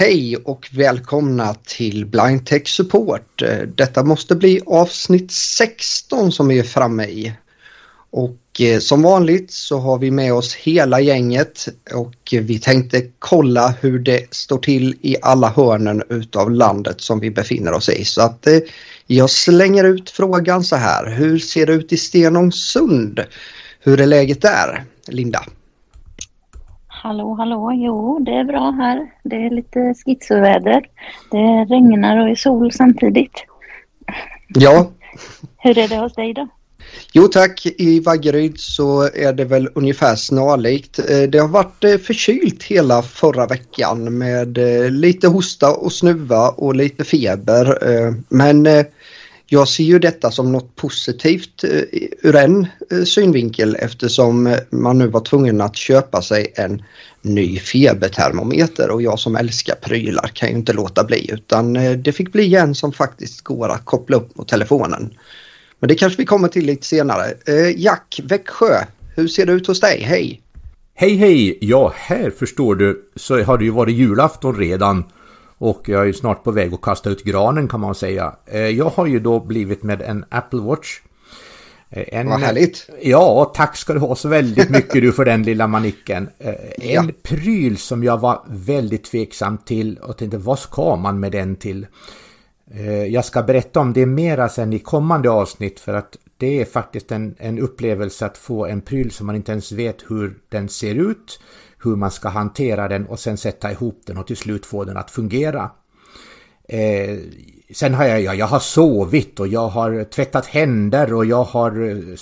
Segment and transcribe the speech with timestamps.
[0.00, 3.42] Hej och välkomna till Blind Tech Support.
[3.42, 7.32] Eh, detta måste bli avsnitt 16 som vi är framme i.
[8.10, 13.74] Och eh, som vanligt så har vi med oss hela gänget och vi tänkte kolla
[13.80, 18.04] hur det står till i alla hörnen utav landet som vi befinner oss i.
[18.04, 18.58] Så att eh,
[19.06, 21.10] jag slänger ut frågan så här.
[21.10, 23.20] Hur ser det ut i Stenungsund?
[23.80, 24.84] Hur är läget där?
[25.08, 25.44] Linda?
[27.02, 27.72] Hallå, hallå.
[27.72, 29.10] Jo, det är bra här.
[29.22, 30.82] Det är lite schizoväder.
[31.30, 33.44] Det regnar och är sol samtidigt.
[34.48, 34.90] Ja.
[35.58, 36.48] Hur är det hos dig då?
[37.12, 40.98] Jo tack, i Vaggeryd så är det väl ungefär snarlikt.
[40.98, 46.48] Eh, det har varit eh, förkylt hela förra veckan med eh, lite hosta och snuva
[46.48, 47.78] och lite feber.
[48.28, 48.66] Men
[49.50, 51.82] jag ser ju detta som något positivt eh,
[52.22, 56.82] ur en eh, synvinkel eftersom eh, man nu var tvungen att köpa sig en
[57.22, 61.72] ny febertermometer och jag som älskar prylar kan ju inte låta bli utan
[62.02, 65.14] det fick bli en som faktiskt går att koppla upp mot telefonen.
[65.80, 67.34] Men det kanske vi kommer till lite senare.
[67.76, 68.84] Jack, Växjö,
[69.16, 70.02] hur ser det ut hos dig?
[70.02, 70.40] Hej!
[70.94, 71.58] Hej hej!
[71.60, 75.04] Ja, här förstår du så har det ju varit julafton redan.
[75.58, 78.36] Och jag är ju snart på väg att kasta ut granen kan man säga.
[78.46, 81.00] Eh, jag har ju då blivit med en Apple Watch.
[81.90, 82.90] Eh, en, Vad härligt!
[83.02, 86.28] Ja, tack ska du ha så väldigt mycket du för den lilla manicken.
[86.38, 87.08] En ja.
[87.22, 91.86] pryl som jag var väldigt tveksam till och tänkte vad ska man med den till?
[92.70, 96.64] Eh, jag ska berätta om det mera sen i kommande avsnitt för att det är
[96.64, 100.68] faktiskt en, en upplevelse att få en pryl som man inte ens vet hur den
[100.68, 101.40] ser ut,
[101.84, 104.96] hur man ska hantera den och sen sätta ihop den och till slut få den
[104.96, 105.70] att fungera.
[106.68, 107.18] Eh,
[107.74, 111.88] sen har jag, ja, jag har sovit och jag har tvättat händer och jag har
[111.90, 112.14] eh,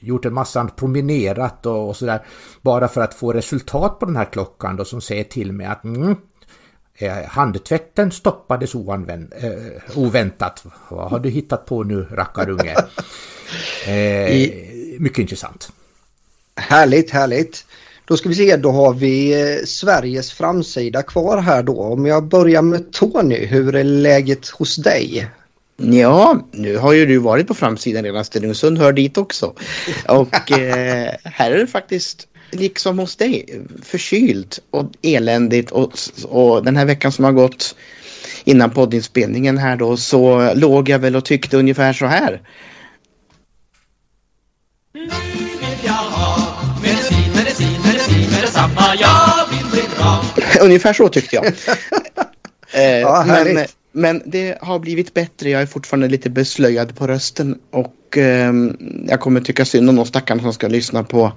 [0.00, 2.26] gjort en massa promenerat och, och sådär.
[2.62, 5.84] Bara för att få resultat på den här klockan då som säger till mig att
[5.84, 6.16] mm,
[6.98, 10.64] Eh, handtvätten stoppades oanvänd, eh, oväntat.
[10.88, 12.74] Vad har du hittat på nu rackarunge?
[13.86, 14.50] Eh,
[14.98, 15.72] mycket intressant.
[16.56, 17.65] Härligt, härligt.
[18.08, 21.82] Då ska vi se, då har vi eh, Sveriges framsida kvar här då.
[21.82, 25.28] Om jag börjar med Tony, hur är läget hos dig?
[25.76, 28.24] Ja, nu har ju du varit på framsidan redan.
[28.24, 29.54] Stenungsund hör dit också.
[30.08, 35.92] Och eh, här är det faktiskt liksom hos dig, förkylt och eländigt och,
[36.24, 37.76] och den här veckan som har gått
[38.44, 42.40] innan poddinspelningen här då så låg jag väl och tyckte ungefär så här.
[50.60, 51.46] Ungefär så tyckte jag.
[52.72, 55.50] eh, ja, men, men det har blivit bättre.
[55.50, 58.52] Jag är fortfarande lite beslöjad på rösten och eh,
[59.08, 61.32] jag kommer tycka synd om de stackarna som ska lyssna på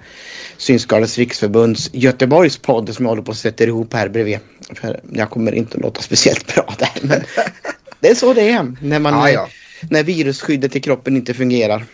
[0.57, 4.39] Synskadades riksförbunds Göteborgs podd som jag håller på att sätta ihop här bredvid.
[4.75, 6.89] För jag kommer inte låta speciellt bra där.
[7.01, 7.23] Men
[7.99, 9.49] det är så det är när, man, ja, ja.
[9.89, 11.85] när virusskyddet i kroppen inte fungerar.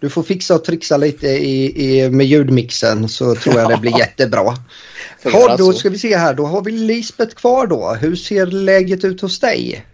[0.00, 3.98] Du får fixa och trixa lite i, i, med ljudmixen så tror jag det blir
[3.98, 4.54] jättebra.
[5.24, 7.94] Ha, då ska vi se här, då har vi Lisbeth kvar då.
[7.94, 9.84] Hur ser läget ut hos dig?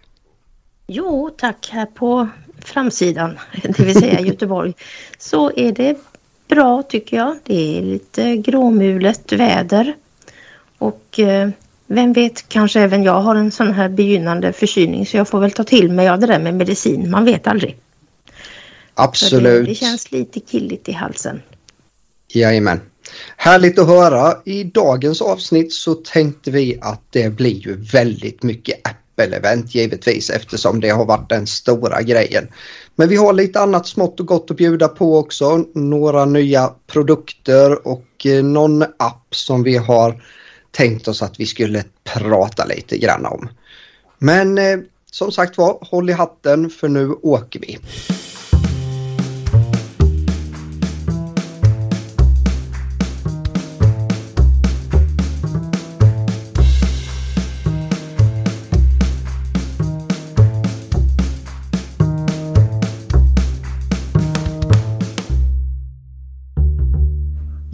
[0.87, 2.27] Jo tack, här på
[2.59, 4.73] framsidan, det vill säga Göteborg,
[5.19, 5.97] så är det
[6.47, 7.37] bra tycker jag.
[7.43, 9.93] Det är lite gråmulet väder
[10.77, 11.49] och eh,
[11.87, 15.51] vem vet, kanske även jag har en sån här begynnande förkylning så jag får väl
[15.51, 17.77] ta till mig av det där med medicin, man vet aldrig.
[18.95, 19.65] Absolut.
[19.65, 21.41] Det, det, känns lite killigt i halsen.
[22.27, 22.81] Jajamän.
[23.37, 24.37] Härligt att höra.
[24.45, 30.79] I dagens avsnitt så tänkte vi att det blir ju väldigt mycket Apple-event givetvis eftersom
[30.79, 32.47] det har varit den stora grejen.
[32.95, 35.65] Men vi har lite annat smått och gott att bjuda på också.
[35.73, 40.23] Några nya produkter och eh, någon app som vi har
[40.71, 43.49] tänkt oss att vi skulle prata lite grann om.
[44.17, 44.79] Men eh,
[45.11, 47.79] som sagt var, håll i hatten för nu åker vi.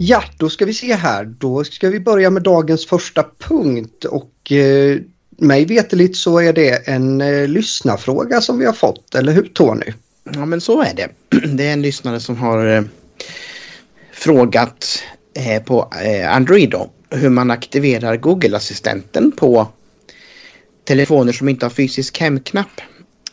[0.04, 1.24] Ja, då ska vi se här.
[1.24, 4.98] Då ska vi börja med dagens första punkt och eh,
[5.30, 9.92] mig veteligt så är det en eh, lyssnarfråga som vi har fått, eller hur Tony?
[10.34, 11.08] Ja, men så är det.
[11.46, 12.82] Det är en lyssnare som har eh,
[14.12, 15.02] frågat
[15.34, 19.68] eh, på eh, Android då, hur man aktiverar Google-assistenten på
[20.84, 22.80] telefoner som inte har fysisk hemknapp.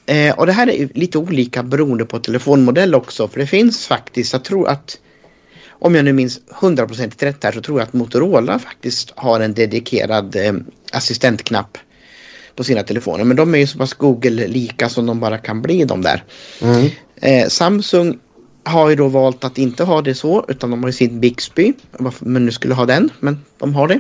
[0.06, 4.34] Eh, och det här är lite olika beroende på telefonmodell också, för det finns faktiskt,
[4.34, 4.98] jag tror att
[5.80, 9.54] om jag nu minns 100% rätt här så tror jag att Motorola faktiskt har en
[9.54, 10.54] dedikerad eh,
[10.92, 11.78] assistentknapp
[12.56, 13.24] på sina telefoner.
[13.24, 16.24] Men de är ju så pass Google-lika som de bara kan bli de där.
[16.62, 16.90] Mm.
[17.16, 18.20] Eh, Samsung
[18.64, 21.74] har ju då valt att inte ha det så utan de har ju sin Bixby.
[21.92, 24.00] Varför man nu skulle ha den, men de har det.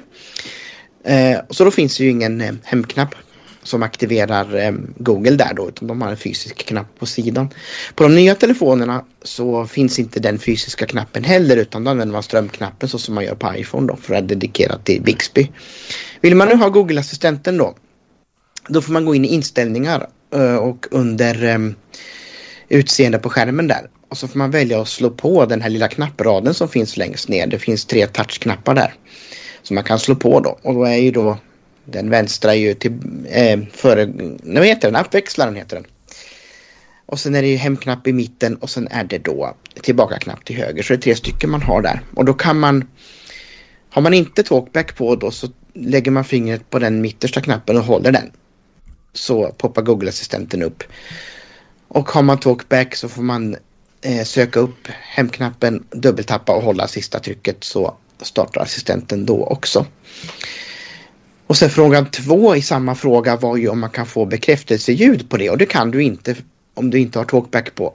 [1.03, 3.15] Eh, så då finns det ju ingen eh, hemknapp
[3.63, 7.49] som aktiverar eh, Google där då utan de har en fysisk knapp på sidan.
[7.95, 12.23] På de nya telefonerna så finns inte den fysiska knappen heller utan då använder man
[12.23, 15.51] strömknappen så som man gör på iPhone då för att dedikera till Bixby.
[16.21, 17.75] Vill man nu ha Google-assistenten då
[18.67, 21.59] då får man gå in i inställningar eh, och under eh,
[22.69, 25.87] utseende på skärmen där och så får man välja att slå på den här lilla
[25.87, 27.47] knappraden som finns längst ner.
[27.47, 28.93] Det finns tre touchknappar där
[29.63, 31.37] som man kan slå på då och då är ju då
[31.91, 32.91] den vänstra är ju till
[33.29, 34.05] eh, före,
[34.43, 34.95] vad heter den?
[34.95, 35.85] Appväxlaren heter den.
[37.05, 40.55] Och sen är det ju hemknapp i mitten och sen är det då tillbaka-knapp till
[40.55, 40.83] höger.
[40.83, 42.01] Så det är tre stycken man har där.
[42.15, 42.87] Och då kan man,
[43.89, 47.83] har man inte talkback på då så lägger man fingret på den mittersta knappen och
[47.83, 48.31] håller den.
[49.13, 50.83] Så poppar Google-assistenten upp.
[51.87, 53.55] Och har man talkback så får man
[54.01, 59.85] eh, söka upp hemknappen, dubbeltappa och hålla sista trycket så startar assistenten då också.
[61.49, 65.37] Och sen frågan två i samma fråga var ju om man kan få bekräftelseljud på
[65.37, 66.35] det och det kan du inte
[66.73, 67.93] om du inte har talkback på.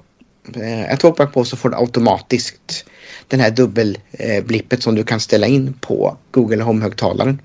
[0.54, 2.86] Eh, är talkback på så får du automatiskt
[3.28, 7.38] den här dubbelblippet som du kan ställa in på Google Home-högtalaren.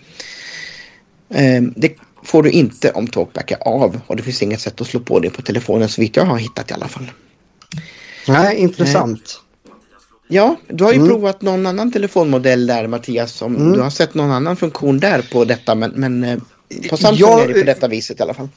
[1.30, 4.88] Eh, det får du inte om talkback är av och det finns inget sätt att
[4.88, 7.12] slå på det på telefonen så vitt jag har hittat i alla fall.
[8.28, 9.42] Nej, intressant.
[10.32, 11.10] Ja, du har ju mm.
[11.10, 13.34] provat någon annan telefonmodell där Mattias.
[13.34, 13.74] Som, mm.
[13.74, 16.40] Du har sett någon annan funktion där på detta men, men eh,
[16.90, 18.50] på Samsung ja, är det på detta viset i alla fall.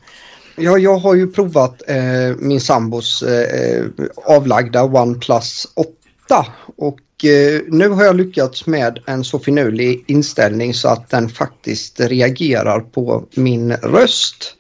[0.56, 3.86] Ja, jag har ju provat eh, min sambos eh,
[4.16, 6.46] avlagda OnePlus 8
[6.76, 12.00] och eh, nu har jag lyckats med en så finurlig inställning så att den faktiskt
[12.00, 14.56] reagerar på min röst.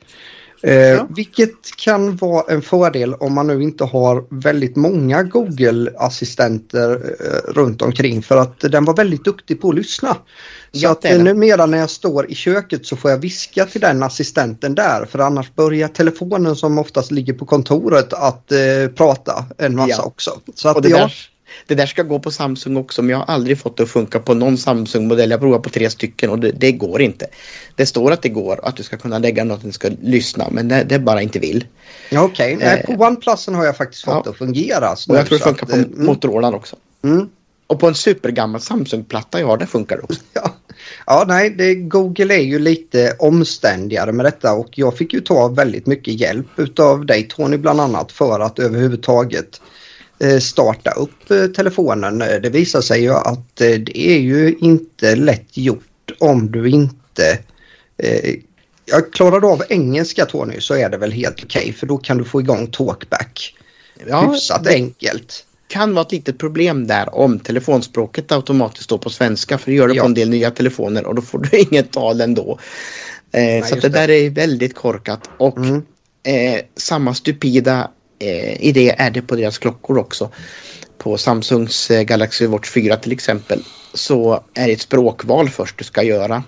[0.62, 1.06] Eh, ja.
[1.10, 7.82] Vilket kan vara en fördel om man nu inte har väldigt många Google-assistenter eh, runt
[7.82, 10.16] omkring för att den var väldigt duktig på att lyssna.
[10.72, 14.02] Så att eh, numera när jag står i köket så får jag viska till den
[14.02, 18.58] assistenten där för annars börjar telefonen som oftast ligger på kontoret att eh,
[18.94, 20.02] prata en massa ja.
[20.02, 20.40] också.
[20.54, 21.00] Så att och det, jag...
[21.00, 21.31] där,
[21.66, 24.18] det där ska gå på Samsung också men jag har aldrig fått det att funka
[24.18, 25.30] på någon Samsung-modell.
[25.30, 27.26] Jag provar på tre stycken och det, det, går inte.
[27.74, 30.48] Det står att det går att du ska kunna lägga något och den ska lyssna
[30.50, 31.64] men det, det bara inte vill.
[32.10, 32.78] Ja, Okej, okay.
[32.78, 34.22] eh, på OnePlusen har jag faktiskt fått ja.
[34.24, 34.90] det att fungera.
[35.08, 36.06] Och jag tror det funkar att, på mm.
[36.06, 36.76] Motorola också.
[37.04, 37.28] Mm.
[37.66, 40.20] Och på en supergammal Samsung-platta, ja det funkar också.
[40.32, 40.54] Ja,
[41.06, 45.48] ja nej, det, Google är ju lite omständigare med detta och jag fick ju ta
[45.48, 49.60] väldigt mycket hjälp utav dig Tony bland annat för att överhuvudtaget
[50.40, 52.18] starta upp eh, telefonen.
[52.18, 57.38] Det visar sig ju att eh, det är ju inte lätt gjort om du inte
[58.84, 61.98] jag klarar du av engelska Tony så är det väl helt okej okay, för då
[61.98, 63.54] kan du få igång talkback.
[64.08, 65.46] Ja, Hyfsat enkelt.
[65.68, 69.88] kan vara ett litet problem där om telefonspråket automatiskt står på svenska för det gör
[69.88, 70.02] det ja.
[70.02, 72.58] på en del nya telefoner och då får du inget tal ändå.
[73.32, 75.82] Eh, Nej, så det, det där är väldigt korkat och mm.
[76.22, 77.90] eh, samma stupida
[78.22, 80.30] eh, idé är det på deras klockor också.
[80.98, 83.62] På Samsungs eh, Galaxy Watch 4 till exempel
[83.94, 86.42] så är det ett språkval först du ska göra.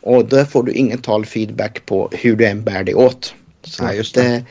[0.00, 3.34] Och då får du ingen talfeedback på hur du än bär dig åt.
[3.62, 4.44] Så ja, just det.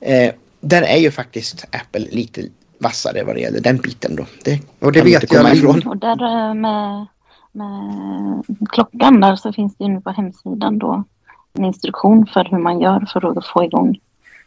[0.00, 2.42] Eh, eh, där är ju faktiskt Apple lite
[2.78, 4.26] vassare vad det gäller den biten då.
[4.44, 5.82] Det och det vet jag ifrån.
[5.86, 7.06] Och där med,
[7.52, 11.04] med klockan där så finns det ju nu på hemsidan då
[11.52, 13.98] en instruktion för hur man gör för att få igång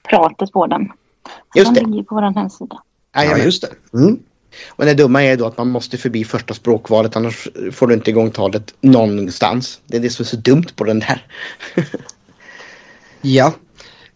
[0.09, 0.91] pratet på den.
[1.55, 1.81] Just det.
[1.81, 2.83] ligger på vår hemsida.
[3.13, 3.97] Ja, just det.
[3.97, 4.19] Mm.
[4.69, 8.09] Och det dumma är då att man måste förbi första språkvalet annars får du inte
[8.09, 9.79] igång talet någonstans.
[9.87, 11.25] Det är det som är så dumt på den där.
[13.21, 13.53] ja.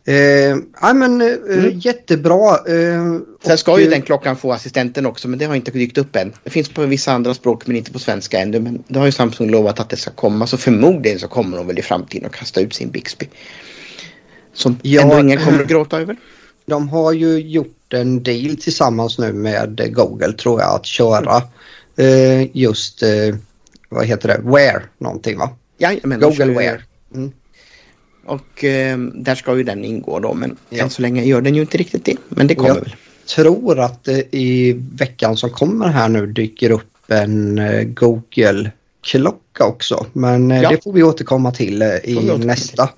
[0.07, 1.79] Eh, ja men eh, mm.
[1.79, 2.55] jättebra.
[2.55, 6.15] Eh, Sen ska ju den klockan få assistenten också men det har inte dykt upp
[6.15, 6.33] än.
[6.43, 8.59] Det finns på vissa andra språk men inte på svenska ännu.
[8.59, 11.67] Men det har ju Samsung lovat att det ska komma så förmodligen så kommer de
[11.67, 13.29] väl i framtiden att kasta ut sin Bixby.
[14.53, 16.17] Som ja, ändå ingen kommer att gråta över
[16.65, 21.41] de har ju gjort en deal tillsammans nu med Google tror jag att köra
[21.97, 23.35] eh, just, eh,
[23.89, 25.49] vad heter det, Wear någonting va?
[25.77, 26.83] Jajamän, Google Wear.
[27.13, 27.31] Mm.
[28.25, 30.83] Och eh, där ska ju den ingå då men ja.
[30.83, 32.17] än så länge gör den ju inte riktigt det.
[32.29, 32.95] Men det kommer jag väl.
[33.35, 40.05] tror att i veckan som kommer här nu dyker upp en eh, Google-klocka också.
[40.13, 40.69] Men eh, ja.
[40.69, 42.89] det får vi återkomma till eh, i återkomma nästa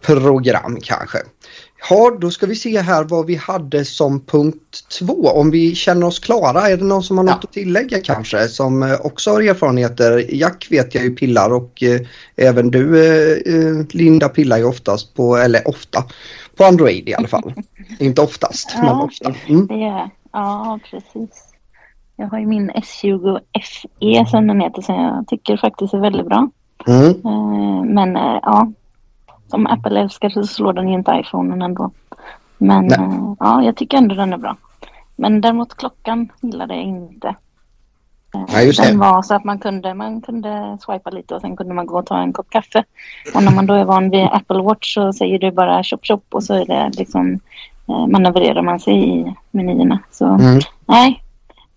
[0.00, 0.16] till.
[0.16, 1.18] program kanske.
[1.90, 5.28] Ja, då ska vi se här vad vi hade som punkt två.
[5.28, 7.48] Om vi känner oss klara, är det någon som har något ja.
[7.48, 10.34] att tillägga kanske som eh, också har erfarenheter?
[10.34, 12.00] Jack vet jag ju pillar och eh,
[12.36, 16.04] även du eh, Linda pillar ju oftast på, eller ofta,
[16.56, 17.54] på Android i alla fall.
[17.98, 19.34] Inte oftast, ja, men ofta.
[19.48, 19.66] Mm.
[19.66, 21.54] Det gör Ja, precis.
[22.16, 26.26] Jag har ju min S20 FE som den heter som jag tycker faktiskt är väldigt
[26.26, 26.50] bra.
[26.86, 27.08] Mm.
[27.08, 28.72] Eh, men eh, ja,
[29.48, 31.90] som Apple-älskare så slår den ju inte iPhonen ändå.
[32.58, 34.56] Men äh, ja, jag tycker ändå den är bra.
[35.16, 37.28] Men däremot klockan gillade jag inte.
[38.34, 41.74] Äh, ja, den var så att man kunde, man kunde swipa lite och sen kunde
[41.74, 42.84] man gå och ta en kopp kaffe.
[43.34, 46.24] Och när man då är van vid Apple Watch så säger det bara chop chop
[46.30, 47.40] och så är det liksom
[47.88, 49.98] äh, manövrerar man sig i menyerna.
[50.10, 50.60] Så mm.
[50.86, 51.22] nej,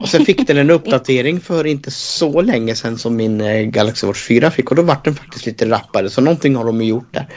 [0.02, 4.28] och sen fick den en uppdatering för inte så länge sedan som min Galaxy Watch
[4.28, 7.28] 4 fick och då vart den faktiskt lite rappare så någonting har de gjort där.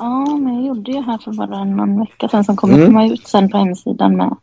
[0.00, 2.86] Ja, men jag gjorde ju här för bara någon vecka sedan som kommer mm.
[2.86, 4.36] komma ut sen på hemsidan med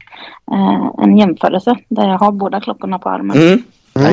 [0.52, 3.38] eh, en jämförelse där jag har båda klockorna på armen.
[3.38, 3.64] Mm.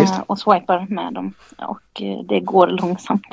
[0.03, 3.27] Eh, och swipar med dem och eh, det går långsamt.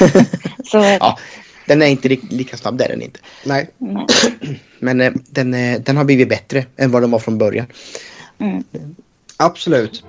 [0.64, 1.18] Så, ja,
[1.66, 3.20] den är inte lika snabb, det är den inte.
[3.46, 3.70] Nej.
[3.78, 4.06] Nej.
[4.78, 5.50] Men eh, den,
[5.84, 7.66] den har blivit bättre än vad den var från början.
[8.38, 8.64] Mm.
[9.36, 10.04] Absolut.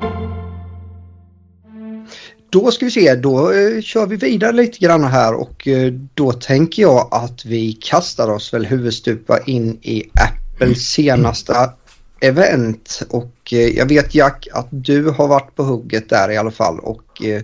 [2.55, 6.31] Då ska vi se, då eh, kör vi vidare lite grann här och eh, då
[6.31, 11.69] tänker jag att vi kastar oss väl huvudstupa in i Apples senaste
[12.21, 16.51] event och eh, jag vet Jack att du har varit på hugget där i alla
[16.51, 17.41] fall och eh,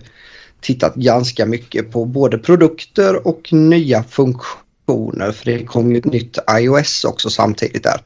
[0.60, 6.38] tittat ganska mycket på både produkter och nya funktioner för det kom ju ett nytt
[6.58, 8.02] iOS också samtidigt där.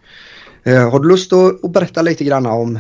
[0.65, 2.77] Eh, har du lust att, att berätta lite grann om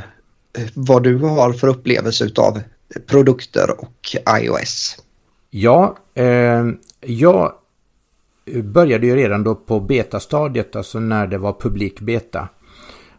[0.58, 2.60] eh, vad du har för upplevelse utav
[3.06, 4.96] produkter och iOS?
[5.50, 6.64] Ja, eh,
[7.00, 7.52] jag
[8.62, 12.48] började ju redan då på betastadiet, alltså när det var publik beta.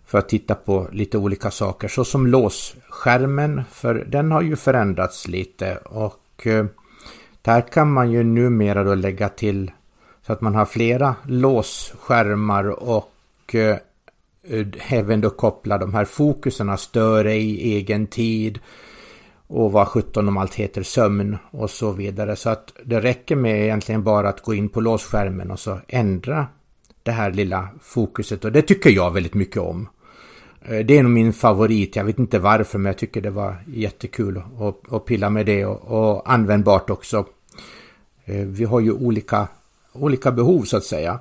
[0.06, 5.28] För att titta på lite olika saker, så som låsskärmen, för den har ju förändrats
[5.28, 6.66] lite och eh,
[7.42, 9.72] där kan man ju numera då lägga till
[10.26, 13.78] så att man har flera låsskärmar och eh,
[14.90, 18.60] även då koppla de här fokuserna större i egen tid
[19.48, 22.36] och vad 17 om allt heter sömn och så vidare.
[22.36, 26.48] Så att det räcker med egentligen bara att gå in på låsskärmen och så ändra
[27.04, 29.90] det här lilla fokuset och det tycker jag väldigt mycket om.
[30.62, 33.56] Eh, det är nog min favorit, jag vet inte varför men jag tycker det var
[33.68, 37.26] jättekul att, att pilla med det och, och användbart också.
[38.26, 39.48] Eh, vi har ju olika,
[39.94, 41.20] olika behov så att säga.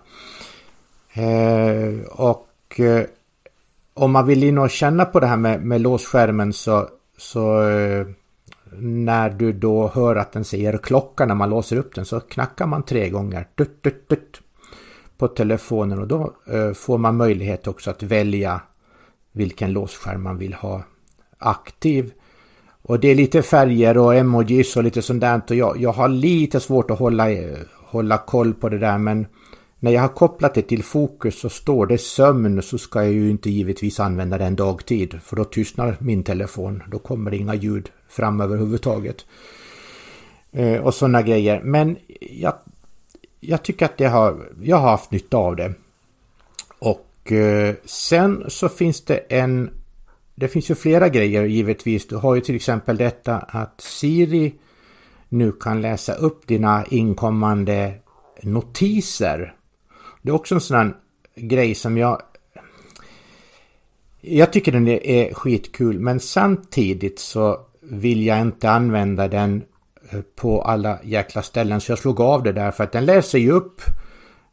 [1.13, 2.81] Eh, och
[3.95, 8.07] om man vill in och känna på det här med, med låsskärmen så så eh,
[8.79, 12.67] när du då hör att den säger klocka när man låser upp den så knackar
[12.67, 13.47] man tre gånger.
[13.57, 14.41] Tut, tut, tut,
[15.19, 15.99] på telefonen.
[15.99, 18.61] Och då eh, får man möjlighet också att välja
[19.33, 20.83] vilken låsskärm man vill ha
[21.39, 22.13] aktiv.
[22.83, 25.41] Och det är lite färger och emojis och lite sånt där.
[25.49, 29.27] Och jag, jag har lite svårt att hålla, eh, hålla koll på det där men
[29.87, 33.31] när jag har kopplat det till fokus så står det sömn så ska jag ju
[33.31, 36.83] inte givetvis använda den dagtid för då tystnar min telefon.
[36.91, 39.27] Då kommer det inga ljud fram överhuvudtaget.
[40.53, 41.61] Eh, och sådana grejer.
[41.65, 42.55] Men jag,
[43.41, 45.75] jag tycker att det har, jag har haft nytta av det.
[46.79, 49.71] Och eh, sen så finns det en...
[50.35, 52.07] Det finns ju flera grejer givetvis.
[52.09, 54.55] Du har ju till exempel detta att Siri
[55.29, 57.95] nu kan läsa upp dina inkommande
[58.43, 59.56] notiser
[60.27, 60.95] det är också en sån här
[61.35, 62.23] grej som jag...
[64.21, 69.63] Jag tycker den är skitkul men samtidigt så vill jag inte använda den
[70.11, 73.39] eh, på alla jäkla ställen så jag slog av det där för att den läser
[73.39, 73.81] ju upp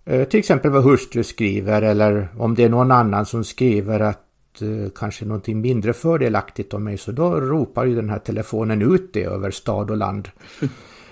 [0.06, 4.62] eh, till exempel vad hustru skriver eller om det är någon annan som skriver att
[4.62, 9.14] eh, kanske någonting mindre fördelaktigt om mig så då ropar ju den här telefonen ut
[9.14, 10.30] det över stad och land.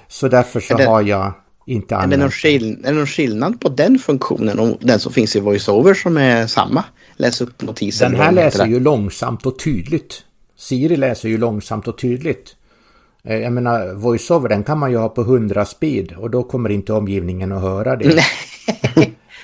[0.07, 1.33] Så därför så har jag
[1.65, 5.13] inte är det, någon skill är det någon skillnad på den funktionen och den som
[5.13, 6.83] finns i VoiceOver som är samma?
[7.15, 8.09] Läs upp notiser.
[8.09, 10.23] Den här läser ju långsamt och tydligt.
[10.57, 12.55] Siri läser ju långsamt och tydligt.
[13.23, 16.69] Eh, jag menar, VoiceOver den kan man ju ha på 100 speed och då kommer
[16.69, 18.23] inte omgivningen att höra det.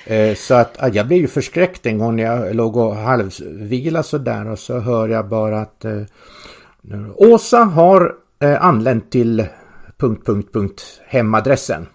[0.06, 4.50] Eh, så att jag blev ju förskräckt en gång när jag låg och halvvila sådär
[4.50, 6.02] och så hör jag bara att eh,
[7.16, 8.14] Åsa har
[8.60, 9.46] anlänt till
[9.98, 11.86] punkt, punkt, punkt hemadressen.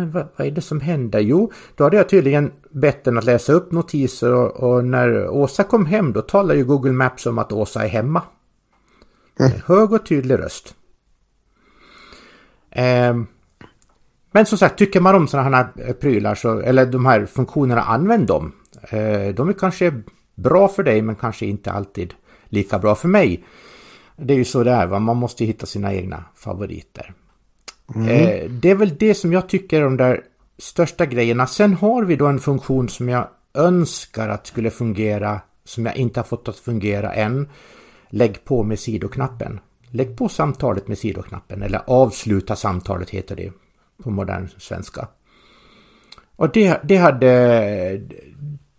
[0.00, 1.20] Men vad, vad, är det som händer?
[1.20, 5.64] Jo, då hade jag tydligen bett den att läsa upp notiser och, och, när Åsa
[5.64, 8.22] kom hem då talar ju Google Maps om att Åsa är hemma.
[9.40, 9.52] Mm.
[9.66, 10.74] Hög och tydlig röst.
[12.70, 13.16] Eh,
[14.32, 18.26] men som sagt, tycker man om sådana här prylar så, eller de här funktionerna, använd
[18.26, 18.52] dem.
[19.34, 20.02] De är kanske
[20.34, 22.14] bra för dig men kanske inte alltid
[22.44, 23.44] lika bra för mig.
[24.16, 24.98] Det är ju så det är, va?
[24.98, 27.14] man måste hitta sina egna favoriter.
[27.94, 28.08] Mm.
[28.08, 30.24] Eh, det är väl det som jag tycker är de där
[30.58, 31.46] största grejerna.
[31.46, 36.20] Sen har vi då en funktion som jag önskar att skulle fungera, som jag inte
[36.20, 37.48] har fått att fungera än.
[38.10, 39.60] Lägg på med sidoknappen.
[39.90, 43.52] Lägg på samtalet med sidoknappen, eller avsluta samtalet heter det
[44.02, 45.08] på modern svenska.
[46.36, 48.00] Och det, det, hade,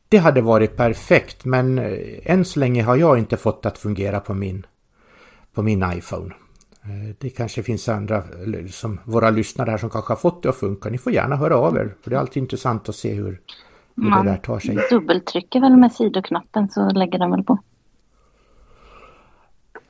[0.09, 4.19] det hade varit perfekt men eh, än så länge har jag inte fått att fungera
[4.19, 4.65] på min,
[5.53, 6.33] på min iPhone.
[6.83, 8.23] Eh, det kanske finns andra,
[8.71, 10.89] som våra lyssnare här som kanske har fått det att funka.
[10.89, 11.95] Ni får gärna höra av er.
[12.01, 13.39] För det är alltid intressant att se hur,
[13.95, 14.77] hur Man det där tar sig.
[14.89, 17.57] dubbeltrycker väl med sidoknappen så lägger den väl på.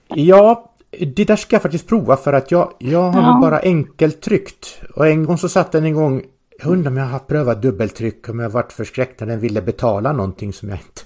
[0.07, 0.71] Ja,
[1.15, 3.39] det där ska jag faktiskt prova för att jag, jag har ja.
[3.41, 4.81] bara enkelt tryckt.
[4.95, 6.24] Och en gång så satt den igång.
[6.60, 10.13] Jag undrar om jag har prövat dubbeltryck om jag varit förskräckt när den ville betala
[10.13, 11.01] någonting som jag inte...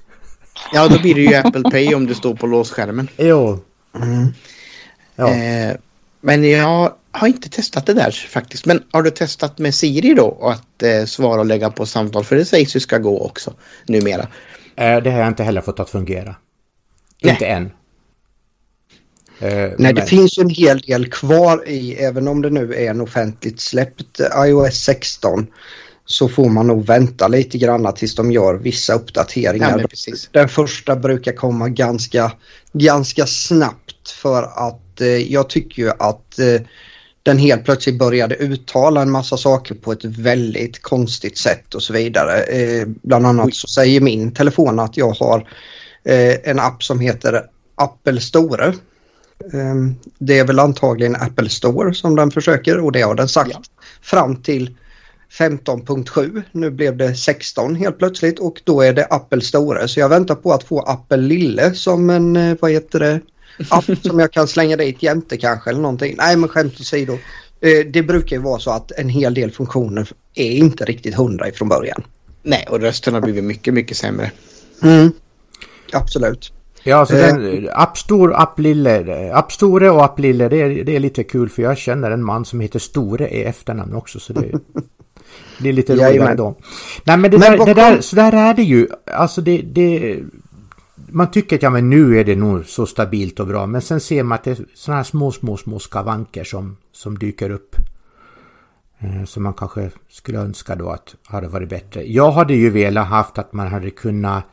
[0.74, 3.08] Ja, då blir det ju Apple Pay om det står på låsskärmen.
[3.18, 3.60] Jo.
[3.96, 4.28] Mm.
[5.16, 5.34] Ja.
[5.34, 5.76] Eh,
[6.22, 8.66] men jag har inte testat det där faktiskt.
[8.66, 10.38] Men har du testat med Siri då?
[10.42, 12.24] Att eh, svara och lägga på samtal?
[12.24, 13.54] För det sägs ju ska gå också
[13.86, 14.28] numera.
[14.76, 16.36] Eh, det har jag inte heller fått att fungera.
[17.24, 17.34] Nej.
[17.34, 17.72] Inte än.
[19.40, 19.96] Eh, Nej, men...
[19.96, 23.60] det finns ju en hel del kvar i, även om det nu är en offentligt
[23.60, 25.48] släppt iOS 16
[26.06, 29.88] så får man nog vänta lite grann tills de gör vissa uppdateringar.
[30.06, 32.32] Ja, Den första brukar komma ganska,
[32.74, 36.62] ganska snabbt för att eh, jag tycker ju att eh,
[37.24, 41.94] den helt plötsligt började uttala en massa saker på ett väldigt konstigt sätt och så
[41.94, 42.44] vidare.
[42.44, 45.48] Eh, bland annat så säger min telefon att jag har
[46.04, 47.46] eh, en app som heter
[47.76, 48.68] Apple Store.
[49.54, 49.76] Eh,
[50.20, 53.62] det är väl antagligen Apple Store som den försöker och det har den sagt ja.
[54.02, 54.76] fram till
[55.38, 56.42] 15.7.
[56.52, 59.88] Nu blev det 16 helt plötsligt och då är det Apple Store.
[59.88, 63.22] Så jag väntar på att få Apple Lille som en, eh, vad heter det,
[63.70, 66.16] app som jag kan slänga dit jämte kanske eller någonting.
[66.18, 67.14] Nej men skämt åsido.
[67.62, 71.48] Eh, det brukar ju vara så att en hel del funktioner är inte riktigt hundra
[71.48, 72.04] ifrån början.
[72.44, 74.32] Nej och rösten har blivit mycket, mycket sämre.
[74.84, 75.12] Mm.
[75.94, 76.52] Absolut.
[76.84, 80.96] Ja, så den, App Store, App Lille, App Store och App Lille det är, det
[80.96, 84.34] är lite kul för jag känner en man som heter Store i efternamn också så
[84.34, 84.52] det
[85.60, 86.56] Det är lite roligare då.
[87.04, 88.88] Nej men det, men där, det där, så där är det ju.
[89.12, 90.20] Alltså det, det...
[90.96, 93.66] Man tycker att ja men nu är det nog så stabilt och bra.
[93.66, 97.20] Men sen ser man att det är sådana här små, små, små skavanker som, som
[97.20, 97.76] dyker upp.
[99.00, 102.04] Eh, som man kanske skulle önska då att hade varit bättre.
[102.12, 104.44] Jag hade ju velat haft att man hade kunnat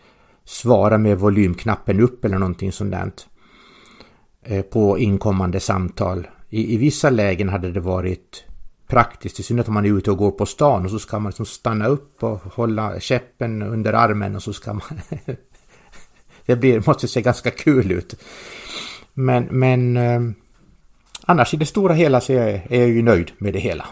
[0.44, 3.10] svara med volymknappen upp eller någonting sånt där.
[4.44, 6.26] Eh, på inkommande samtal.
[6.48, 8.44] I, I vissa lägen hade det varit
[8.92, 11.30] praktiskt, i synnerhet om man är ute och går på stan och så ska man
[11.30, 15.00] liksom stanna upp och hålla käppen under armen och så ska man...
[16.46, 18.14] det blir, måste se ganska kul ut.
[19.14, 20.20] Men, men eh,
[21.26, 23.86] annars i det stora hela så är, är jag ju nöjd med det hela.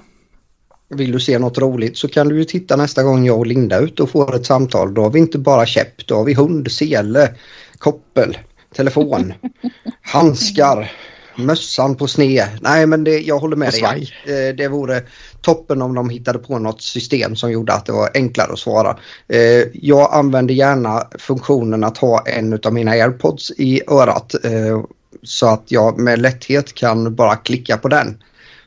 [0.89, 3.77] Vill du se något roligt så kan du ju titta nästa gång jag och Linda
[3.77, 4.95] är ute och får ett samtal.
[4.95, 7.35] Då har vi inte bara käpp, då har vi hund, sele,
[7.79, 8.39] koppel,
[8.75, 9.33] telefon,
[10.03, 10.93] handskar,
[11.40, 12.48] mössan på sne.
[12.61, 14.12] Nej men det, jag håller med dig.
[14.24, 15.03] Eh, det vore
[15.40, 18.96] toppen om de hittade på något system som gjorde att det var enklare att svara.
[19.29, 24.85] Eh, jag använder gärna funktionen att ha en av mina airpods i örat eh,
[25.22, 28.16] så att jag med lätthet kan bara klicka på den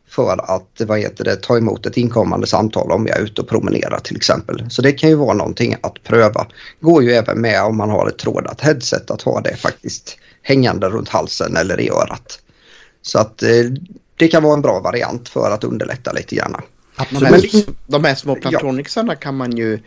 [0.09, 3.47] för att vad heter det, ta emot ett inkommande samtal om jag är ute och
[3.47, 4.65] promenerar till exempel.
[4.69, 6.47] Så det kan ju vara någonting att pröva.
[6.79, 10.89] Går ju även med om man har ett trådat headset att ha det faktiskt hängande
[10.89, 12.39] runt halsen eller i örat.
[13.03, 13.49] Så att eh,
[14.17, 16.55] det kan vara en bra variant för att underlätta lite grann.
[17.11, 17.41] De här,
[17.87, 19.19] de här små Plantronicsarna ja.
[19.19, 19.79] kan man ju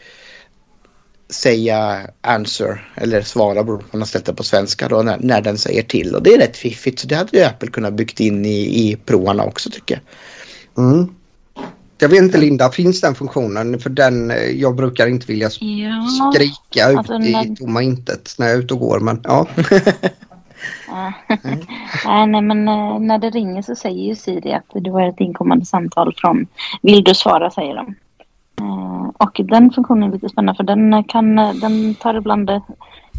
[1.28, 5.40] säga answer eller svara beroende på man har ställt det på svenska då när, när
[5.40, 6.14] den säger till.
[6.14, 8.96] Och det är rätt fiffigt så det hade ju Apple kunnat byggt in i, i
[8.96, 10.00] provarna också tycker
[10.74, 10.84] jag.
[10.84, 11.14] Mm.
[11.98, 13.80] Jag vet inte Linda, finns den funktionen?
[13.80, 16.32] För den, eh, jag brukar inte vilja ja.
[16.34, 19.46] skrika ut alltså, i tomma intet när jag är ute och går men ja.
[21.44, 21.60] Mm.
[22.32, 25.64] nej, men eh, när det ringer så säger ju Siri att du har ett inkommande
[25.64, 26.46] samtal från
[26.82, 27.94] Vill du svara säger de.
[28.60, 32.50] Eh, och den funktionen är lite spännande för den, kan, den tar ibland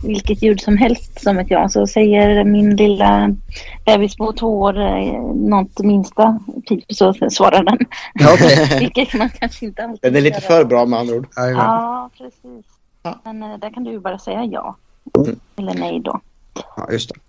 [0.04, 1.70] vilket ljud som helst som ett ja.
[1.70, 3.36] Så säger min lilla
[3.86, 7.78] bebis på två år eh, något minsta pip så svarar den.
[8.34, 8.80] Okay.
[8.80, 11.28] vilket man kanske inte alltid Den är lite för bra med andra ord.
[11.36, 12.66] Ja, precis.
[13.24, 14.76] Men där kan du ju bara säga ja.
[15.18, 15.40] Mm.
[15.56, 16.20] Eller nej då.
[16.76, 17.20] Ja, just det.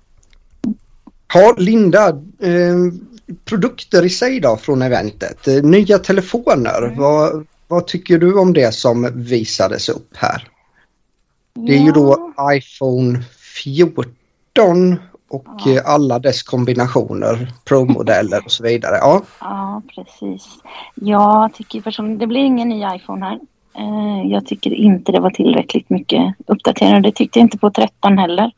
[1.34, 2.08] Ja, Linda.
[2.40, 2.76] Eh,
[3.44, 5.46] produkter i sig då från eventet.
[5.62, 6.82] Nya telefoner.
[6.82, 6.98] Mm.
[6.98, 10.48] Vad, vad tycker du om det som visades upp här?
[11.54, 11.84] Det är ja.
[11.84, 13.22] ju då iPhone
[13.64, 14.96] 14
[15.28, 15.72] och ja.
[15.72, 18.96] Eh, alla dess kombinationer, Pro-modeller och så vidare.
[18.96, 20.46] Ja, ja precis.
[20.94, 23.38] Jag tycker personligen, det blir ingen ny iPhone här.
[23.78, 27.00] Eh, jag tycker inte det var tillräckligt mycket uppdateringar.
[27.00, 28.52] Det tyckte jag inte på 13 heller.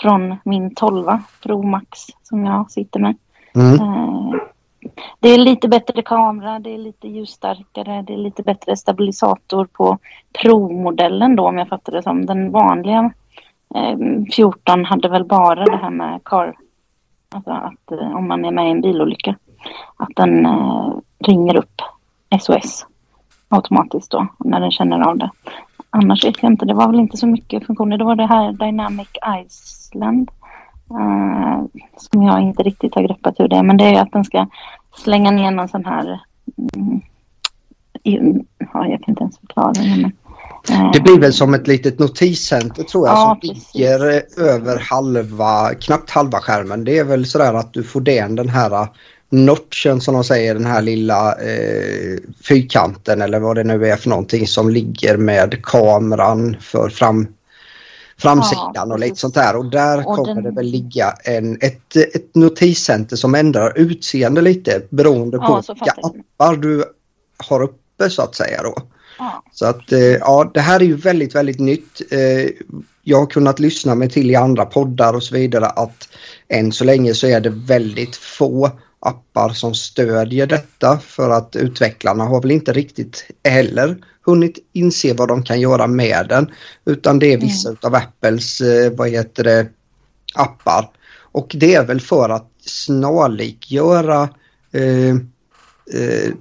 [0.00, 1.06] Från min 12
[1.42, 3.16] Pro Max som jag sitter med.
[3.54, 3.74] Mm.
[3.74, 4.34] Eh,
[5.20, 9.98] det är lite bättre kamera, det är lite ljusstarkare, det är lite bättre stabilisator på
[10.42, 12.26] Pro-modellen då om jag fattar det som.
[12.26, 13.12] Den vanliga
[14.32, 16.56] 14 hade väl bara det här med car,
[17.34, 19.36] alltså att eh, om man är med i en bilolycka,
[19.96, 21.82] att den eh, ringer upp
[22.40, 22.86] SOS
[23.48, 25.30] automatiskt då när den känner av det.
[25.90, 27.98] Annars vet jag inte, det var väl inte så mycket funktioner.
[27.98, 29.08] Det var det här Dynamic
[29.88, 30.30] Iceland
[30.90, 33.62] eh, som jag inte riktigt har greppat hur det är.
[33.62, 34.46] Men det är att den ska
[34.96, 36.20] slänga ner någon sån här
[36.74, 37.00] mm,
[38.58, 39.96] ja, jag kan inte ens förklara det.
[40.02, 40.12] Men,
[40.92, 43.74] det blir väl som ett litet notiscenter tror jag ja, som precis.
[43.74, 46.84] ligger över halva, knappt halva skärmen.
[46.84, 48.88] Det är väl sådär att du får den, den här
[49.30, 54.08] notchen som de säger, den här lilla eh, fyrkanten eller vad det nu är för
[54.08, 57.26] någonting som ligger med kameran för fram,
[58.18, 59.56] framsidan ja, och lite sånt där.
[59.56, 60.44] Och där och kommer den...
[60.44, 65.92] det väl ligga en, ett, ett notiscenter som ändrar utseende lite beroende ja, på vilka
[65.92, 66.84] appar du
[67.48, 68.74] har uppe så att säga då.
[69.52, 72.12] Så att eh, ja, det här är ju väldigt, väldigt nytt.
[72.12, 72.50] Eh,
[73.02, 76.08] jag har kunnat lyssna mig till i andra poddar och så vidare att
[76.48, 82.24] än så länge så är det väldigt få appar som stödjer detta för att utvecklarna
[82.24, 86.50] har väl inte riktigt heller hunnit inse vad de kan göra med den.
[86.84, 87.78] Utan det är vissa mm.
[87.82, 89.66] av Apples, eh, vad heter det,
[90.34, 90.90] appar.
[91.32, 94.28] Och det är väl för att snarlikgöra
[94.72, 95.10] eh,
[96.00, 96.32] eh,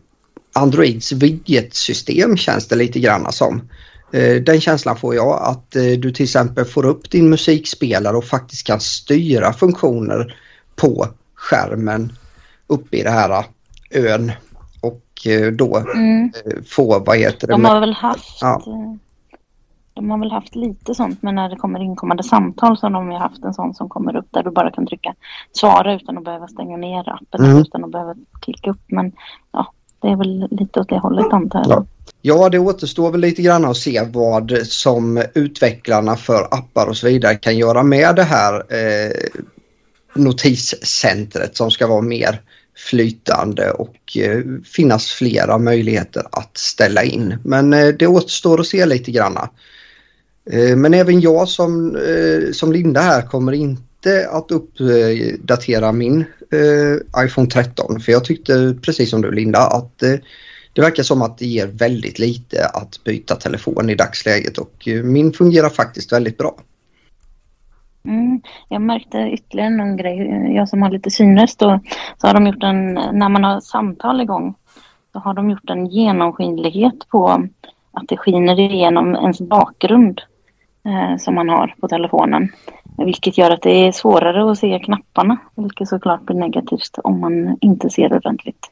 [0.53, 3.69] Androids widgetsystem känns det lite grann som.
[4.11, 8.25] Eh, den känslan får jag att eh, du till exempel får upp din musikspelare och
[8.25, 10.35] faktiskt kan styra funktioner
[10.75, 12.13] på skärmen
[12.67, 13.45] uppe i det här
[13.91, 14.31] ön
[14.81, 16.31] och eh, då mm.
[16.69, 17.53] få, vad heter det?
[17.53, 18.61] De har väl haft ja.
[19.93, 23.11] De har väl haft lite sånt men när det kommer inkommande samtal så har de
[23.11, 25.15] ju haft en sån som kommer upp där du bara kan trycka
[25.51, 27.57] svara utan att behöva stänga ner appen mm.
[27.57, 28.81] utan att behöva klicka upp.
[28.87, 29.11] Men
[29.51, 31.69] ja, det är väl lite åt det hållet antar jag.
[31.69, 31.85] Ja.
[32.21, 37.07] ja, det återstår väl lite grann att se vad som utvecklarna för appar och så
[37.07, 39.11] vidare kan göra med det här eh,
[40.15, 42.41] notiscentret som ska vara mer
[42.77, 47.37] flytande och eh, finnas flera möjligheter att ställa in.
[47.43, 49.49] Men eh, det återstår att se lite granna.
[50.51, 51.97] Eh, men även jag som,
[52.53, 56.25] som Linda här kommer inte att uppdatera min
[57.25, 59.97] iPhone 13 för jag tyckte precis som du Linda att
[60.73, 65.33] det verkar som att det ger väldigt lite att byta telefon i dagsläget och min
[65.33, 66.59] fungerar faktiskt väldigt bra.
[68.05, 70.51] Mm, jag märkte ytterligare en grej.
[70.55, 71.79] Jag som har lite synröst då,
[72.17, 74.55] så har de gjort en, när man har samtal igång,
[75.13, 77.47] så har de gjort en genomskinlighet på
[77.91, 80.21] att det skiner igenom ens bakgrund
[80.85, 82.49] eh, som man har på telefonen.
[82.97, 87.57] Vilket gör att det är svårare att se knapparna, vilket såklart blir negativt om man
[87.61, 88.71] inte ser ordentligt.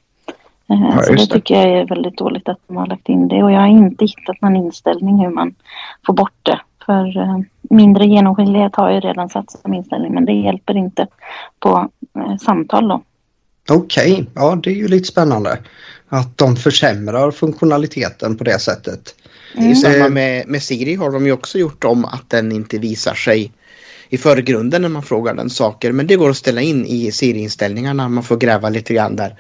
[0.70, 3.28] Eh, ja, så det, det tycker jag är väldigt dåligt att de har lagt in
[3.28, 5.56] det och jag har inte hittat någon inställning hur man
[6.06, 6.60] får bort det.
[6.86, 11.08] För eh, mindre genomskinlighet har jag redan satt som inställning men det hjälper inte
[11.60, 13.04] på eh, samtal då.
[13.70, 14.26] Okej, okay.
[14.36, 15.58] ja det är ju lite spännande
[16.10, 19.16] att de försämrar funktionaliteten på det sättet.
[19.56, 19.68] Mm.
[19.68, 22.78] Det är samma med, med Siri har de ju också gjort om att den inte
[22.78, 23.52] visar sig
[24.10, 25.92] i förgrunden när man frågar den saker.
[25.92, 28.10] Men det går att ställa in i Siri-inställningarna.
[28.10, 29.36] Man får gräva lite grann där.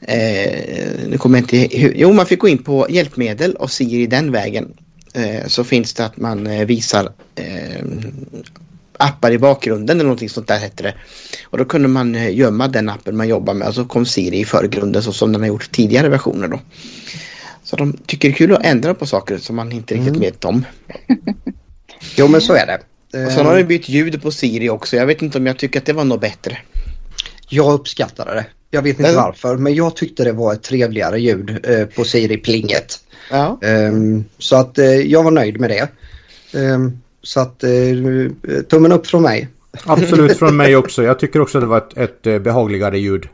[0.00, 4.76] Eh, nu kommer inte Jo, man fick gå in på hjälpmedel och Siri den vägen.
[5.18, 7.84] Eh, så finns det att man eh, visar eh,
[8.98, 10.94] appar i bakgrunden eller någonting sånt där hette det.
[11.44, 14.44] Och då kunde man gömma den appen man jobbar med och så kom Siri i
[14.44, 16.60] förgrunden så som den har gjort tidigare versioner då.
[17.62, 20.20] Så de tycker det är kul att ändra på saker som man inte riktigt mm.
[20.20, 20.64] vet om.
[22.16, 22.80] jo men så är det.
[23.26, 24.96] Och sen har de bytt ljud på Siri också.
[24.96, 26.58] Jag vet inte om jag tycker att det var något bättre.
[27.48, 28.46] Jag uppskattade det.
[28.70, 33.00] Jag vet inte varför men jag tyckte det var ett trevligare ljud eh, på Siri-plinget.
[33.30, 33.58] Ja.
[33.62, 35.88] Um, så att uh, jag var nöjd med det.
[36.58, 38.30] Um, så att uh,
[38.68, 39.48] tummen upp från mig.
[39.84, 41.02] Absolut från mig också.
[41.02, 43.28] Jag tycker också det var ett, ett behagligare ljud.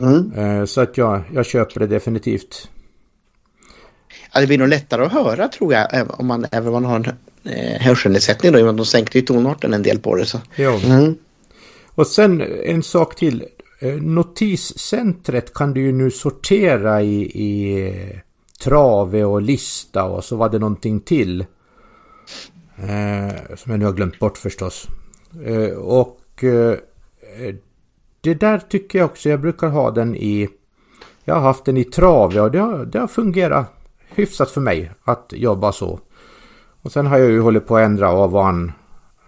[0.00, 0.32] Mm.
[0.38, 2.68] Uh, så att jag, jag köper det definitivt.
[4.32, 6.96] Ja, det blir nog lättare att höra tror jag om man, även om man har
[6.96, 7.06] en
[7.52, 10.26] eh, hörselnedsättning då, de sänkte ju tonarten en del på det.
[10.26, 10.38] Så.
[10.56, 10.80] Ja.
[10.84, 11.14] Mm.
[11.86, 13.44] Och sen en sak till.
[14.00, 17.92] notiscentret kan du ju nu sortera i, i
[18.62, 21.40] trave och lista och så var det någonting till.
[22.76, 24.86] Eh, som jag nu har glömt bort förstås.
[25.44, 26.78] Eh, och eh,
[28.20, 30.48] det där tycker jag också, jag brukar ha den i...
[31.24, 33.66] Jag har haft den i trave och det har, det har fungerat
[34.14, 36.00] hyfsat för mig att jobba så.
[36.82, 38.72] Och sen har jag ju hållit på att ändra av och an.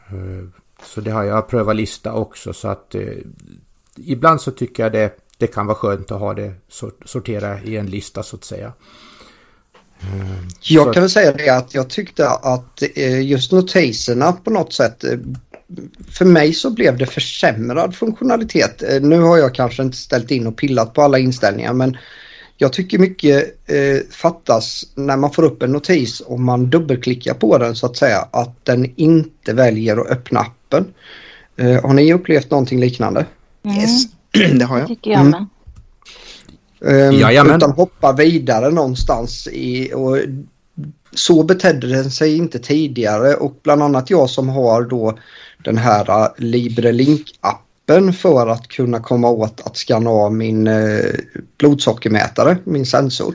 [0.09, 0.49] Eh,
[0.85, 3.16] så det har jag prövat lista också så att eh,
[3.97, 6.55] ibland så tycker jag det, det kan vara skönt att ha det
[7.05, 8.73] sortera i en lista så att säga.
[10.03, 12.83] Eh, jag kan väl säga det att jag tyckte att
[13.23, 15.05] just notiserna på något sätt
[16.11, 18.83] för mig så blev det försämrad funktionalitet.
[19.03, 21.97] Nu har jag kanske inte ställt in och pillat på alla inställningar men
[22.62, 27.59] jag tycker mycket eh, fattas när man får upp en notis och man dubbelklickar på
[27.59, 30.85] den så att säga att den inte väljer att öppna appen.
[31.57, 33.27] Eh, har ni upplevt någonting liknande?
[33.65, 33.77] Mm.
[33.77, 34.03] Yes,
[34.59, 34.88] det har jag.
[34.88, 35.35] Det tycker jag med.
[35.35, 35.49] Mm.
[36.85, 40.18] Um, utan hoppa vidare någonstans i, och
[41.14, 45.18] så betedde den sig inte tidigare och bland annat jag som har då
[45.64, 47.59] den här uh, LibreLink-appen
[47.92, 51.05] appen för att kunna komma åt att skanna av min eh,
[51.59, 53.35] blodsockermätare, min sensor.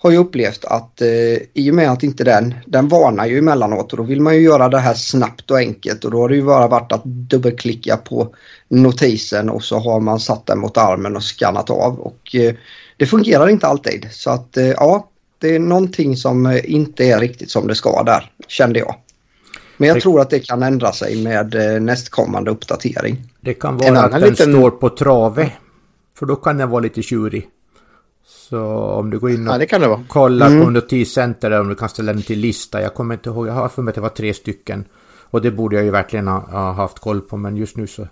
[0.00, 1.08] Har ju upplevt att eh,
[1.54, 4.40] i och med att inte den, den varnar ju emellanåt och då vill man ju
[4.40, 7.96] göra det här snabbt och enkelt och då har det ju bara varit att dubbelklicka
[7.96, 8.34] på
[8.68, 12.54] notisen och så har man satt den mot armen och skannat av och eh,
[12.96, 15.08] det fungerar inte alltid så att eh, ja,
[15.38, 18.94] det är någonting som eh, inte är riktigt som det ska där kände jag.
[19.76, 23.16] Men jag tror att det kan ändra sig med eh, nästkommande uppdatering.
[23.40, 24.52] Det kan vara att den liten...
[24.52, 25.52] står på trave.
[26.18, 27.48] För då kan den vara lite tjurig.
[28.28, 30.64] Så om du går in och ja, kollar mm.
[30.64, 32.82] på notiscenter om du kan ställa den till lista.
[32.82, 34.84] Jag kommer inte ihåg, jag har för mig att det var tre stycken.
[35.30, 38.06] Och det borde jag ju verkligen ha, ha haft koll på men just nu så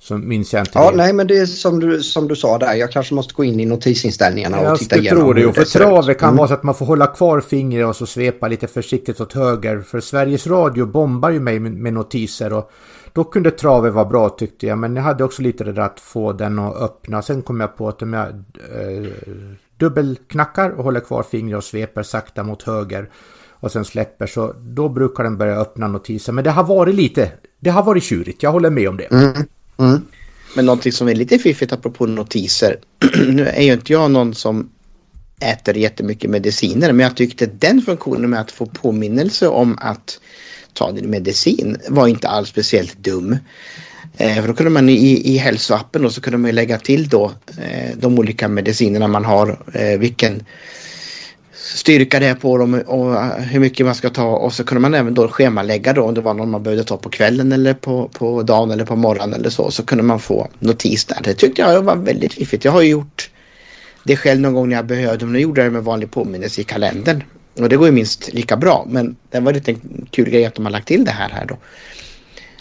[0.00, 0.96] så minns jag inte ja, det.
[0.96, 2.74] Nej, men det är som du, som du sa där.
[2.74, 5.18] Jag kanske måste gå in i notisinställningarna och titta igenom.
[5.18, 5.46] Jag tror det.
[5.46, 6.36] Och för trave kan mm.
[6.36, 9.80] vara så att man får hålla kvar fingret och så svepa lite försiktigt åt höger.
[9.80, 12.52] För Sveriges Radio bombar ju mig med, med notiser.
[12.52, 12.70] Och
[13.18, 14.78] då kunde trave vara bra tyckte jag.
[14.78, 17.22] Men jag hade också lite det där att få den att öppna.
[17.22, 19.10] Sen kom jag på att om jag eh,
[19.76, 23.10] dubbelknackar och håller kvar fingret och sveper sakta mot höger
[23.50, 26.32] och sen släpper så då brukar den börja öppna notiser.
[26.32, 29.04] Men det har varit lite, det har varit tjurigt, jag håller med om det.
[29.04, 29.32] Mm.
[29.76, 30.00] Mm.
[30.56, 32.76] Men någonting som är lite fiffigt apropå notiser.
[33.28, 34.70] nu är ju inte jag någon som
[35.40, 40.20] äter jättemycket mediciner men jag tyckte den funktionen med att få påminnelse om att
[40.72, 43.36] ta din medicin var inte alls speciellt dum.
[44.16, 47.32] Eh, för då kunde man i, i hälsoappen då, så kunde man lägga till då
[47.58, 50.44] eh, de olika medicinerna man har, eh, vilken
[51.74, 54.80] styrka det är på dem och eh, hur mycket man ska ta och så kunde
[54.80, 57.74] man även då schemalägga då om det var någon man behövde ta på kvällen eller
[57.74, 61.18] på, på dagen eller på morgonen eller så så kunde man få notis där.
[61.24, 62.64] Det tyckte jag var väldigt fiffigt.
[62.64, 63.30] Jag har ju gjort
[64.04, 66.60] det själv någon gång när jag behövde men nu gjorde jag det med vanlig påminnelse
[66.60, 67.22] i kalendern.
[67.60, 70.54] Och det går ju minst lika bra men det var lite en kul grej att
[70.54, 71.56] de har lagt till det här här då.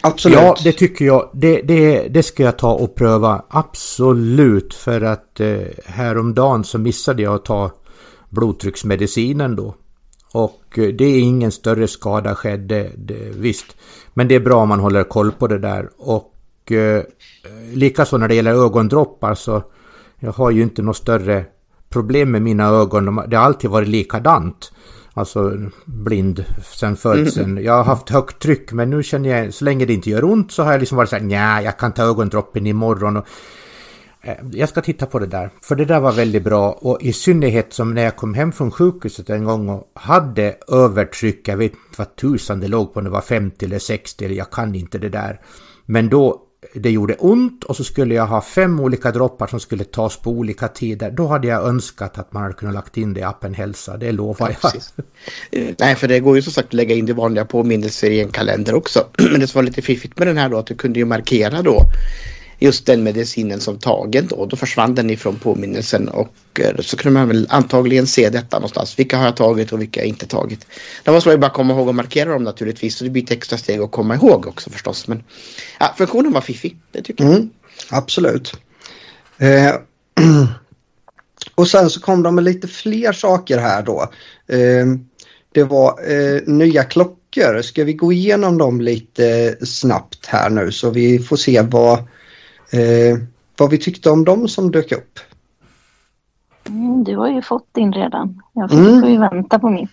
[0.02, 0.38] Absolut.
[0.38, 1.30] Ja, det tycker jag.
[1.34, 3.42] Det, det, det ska jag ta och pröva.
[3.50, 4.74] Absolut.
[4.74, 7.72] För att eh, häromdagen så missade jag att ta
[8.30, 9.76] blodtrycksmedicinen då.
[10.34, 13.66] Och eh, det är ingen större skada skedde, det, visst.
[14.14, 15.90] Men det är bra om man håller koll på det där.
[15.98, 17.04] Och eh,
[17.74, 19.64] likaså när det gäller ögondroppar så
[20.20, 21.46] jag har ju inte något större
[21.89, 23.21] problem med mina ögon.
[23.28, 24.71] Det har alltid varit likadant.
[25.13, 25.54] Alltså
[25.86, 27.58] blind sen födseln.
[27.63, 30.52] Jag har haft högt tryck men nu känner jag så länge det inte gör ont
[30.52, 33.17] så har jag liksom varit så här nej jag kan ta ögondroppen imorgon.
[33.17, 33.28] Och
[34.28, 37.13] Eh, jag ska titta på det där, för det där var väldigt bra och i
[37.13, 41.71] synnerhet som när jag kom hem från sjukhuset en gång och hade övertryck, jag vet
[41.71, 44.76] inte vad tusan det låg på, om det var 50 eller 60 eller jag kan
[44.76, 45.41] inte det där.
[45.86, 46.41] Men då
[46.74, 50.32] det gjorde ont och så skulle jag ha fem olika droppar som skulle tas på
[50.32, 51.12] olika tider.
[51.12, 54.12] Då hade jag önskat att man hade kunnat lagt in det i appen hälsa, det
[54.12, 54.74] lovar jag.
[55.52, 58.22] Eh, nej, för det går ju som sagt att lägga in det vanliga påminnelser i
[58.22, 59.06] en kalender också.
[59.32, 61.62] Men det som var lite fiffigt med den här då att du kunde ju markera
[61.62, 61.82] då
[62.60, 64.46] just den medicinen som tagen då.
[64.46, 69.00] Då försvann den ifrån påminnelsen och eh, så kunde man väl antagligen se detta någonstans.
[69.00, 70.67] Vilka har jag tagit och vilka har jag inte tagit.
[71.04, 72.96] Då måste man ju bara komma ihåg och markera dem naturligtvis.
[72.96, 75.08] Så det blir ett extra steg att komma ihåg också förstås.
[75.08, 75.24] Men
[75.80, 77.34] ja, funktionen var fiffig, det tycker jag.
[77.34, 77.50] Mm,
[77.89, 78.54] absolut.
[79.38, 79.76] Eh,
[81.56, 84.12] och sen så kom de med lite fler saker här då.
[84.48, 84.86] Eh,
[85.52, 87.62] det var eh, nya klockor.
[87.62, 92.08] Ska vi gå igenom dem lite snabbt här nu så vi får se vad
[92.72, 93.18] eh,
[93.58, 95.20] vad vi tyckte om dem som dök upp.
[96.70, 98.42] Mm, du har ju fått din redan.
[98.54, 99.10] Jag får mm.
[99.10, 99.88] ju vänta på min.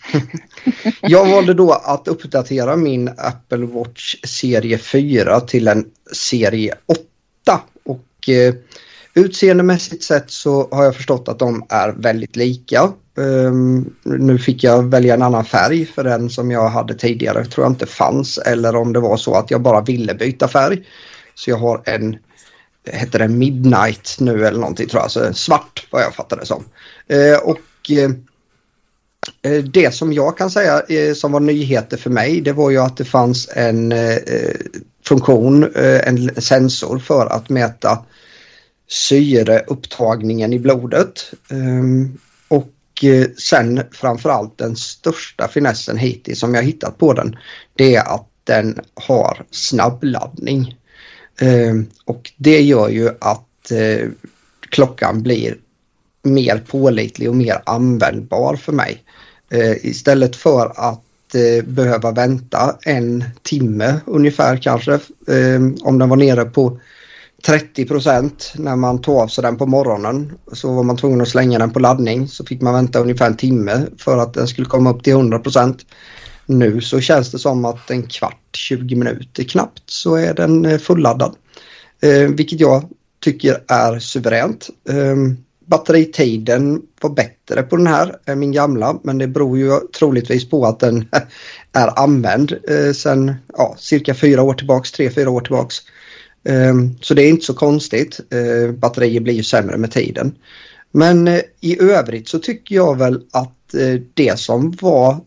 [1.00, 8.28] jag valde då att uppdatera min Apple Watch serie 4 till en serie 8 och
[8.28, 8.54] eh,
[9.14, 12.92] utseendemässigt sett så har jag förstått att de är väldigt lika.
[13.16, 17.64] Um, nu fick jag välja en annan färg för den som jag hade tidigare tror
[17.64, 20.84] jag inte fanns eller om det var så att jag bara ville byta färg.
[21.34, 22.16] Så jag har en,
[22.84, 26.64] heter det Midnight nu eller någonting tror jag, alltså svart vad jag fattade det som.
[27.06, 28.10] Eh, och eh,
[29.52, 32.78] eh, det som jag kan säga eh, som var nyheter för mig det var ju
[32.78, 34.18] att det fanns en eh,
[35.06, 37.98] funktion, eh, en sensor för att mäta
[38.88, 41.32] syreupptagningen i blodet.
[41.50, 42.18] Ehm,
[42.48, 47.36] och eh, sen framförallt den största finessen hittills som jag hittat på den
[47.74, 50.76] det är att den har snabbladdning.
[51.38, 54.08] Ehm, och det gör ju att eh,
[54.68, 55.56] klockan blir
[56.22, 59.02] mer pålitlig och mer användbar för mig.
[59.50, 66.16] Ehm, istället för att eh, behöva vänta en timme ungefär kanske ehm, om den var
[66.16, 66.80] nere på
[67.46, 70.32] 30 procent när man tog av sig den på morgonen.
[70.52, 73.36] Så var man tvungen att slänga den på laddning så fick man vänta ungefär en
[73.36, 75.86] timme för att den skulle komma upp till 100 procent.
[76.46, 80.78] Nu så känns det som att en kvart, 20 minuter knappt så är den eh,
[80.78, 81.36] fulladdad.
[82.02, 82.88] Eh, vilket jag
[83.20, 84.70] tycker är suveränt.
[84.88, 85.16] Eh,
[85.66, 90.66] batteritiden var bättre på den här än min gamla men det beror ju troligtvis på
[90.66, 91.08] att den
[91.72, 95.76] är använd eh, sedan ja, cirka fyra år tillbaks, tre, fyra år tillbaks.
[96.44, 98.20] Eh, så det är inte så konstigt.
[98.30, 100.34] Eh, batterier blir ju sämre med tiden.
[100.92, 105.20] Men eh, i övrigt så tycker jag väl att eh, det som var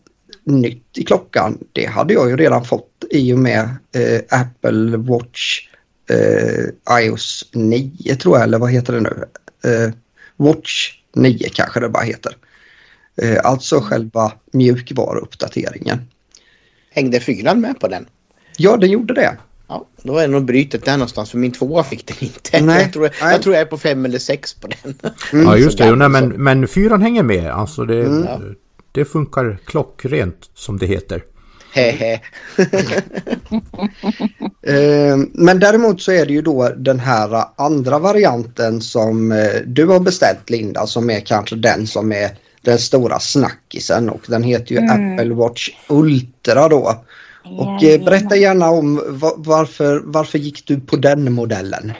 [0.48, 5.68] nytt i klockan det hade jag ju redan fått i och med eh, Apple Watch
[7.00, 9.24] iOS 9 tror jag eller vad heter det nu?
[10.36, 12.36] Watch 9 kanske det bara heter.
[13.42, 15.98] Alltså själva mjukvaruuppdateringen.
[16.90, 18.06] Hängde fyran med på den?
[18.56, 19.36] Ja, den gjorde det.
[19.68, 22.60] Ja, då är det nog brytet där någonstans för min tvåa fick den inte.
[22.60, 24.94] Nej, jag, tror, jag tror jag är på fem eller sex på den.
[25.32, 27.50] Mm, ja just det, jo, nej, men, men fyran hänger med.
[27.50, 28.54] Alltså det, mm.
[28.98, 31.22] Det funkar klockrent som det heter.
[31.72, 32.20] Hehe.
[34.62, 39.86] Eh, men däremot så är det ju då den här andra varianten som eh, du
[39.86, 42.30] har beställt Linda som är kanske den som är
[42.62, 45.12] den stora snackisen och den heter ju mm.
[45.12, 47.04] Apple Watch Ultra då.
[47.44, 49.02] Och eh, berätta gärna om
[49.36, 51.92] varför, varför gick du på den modellen?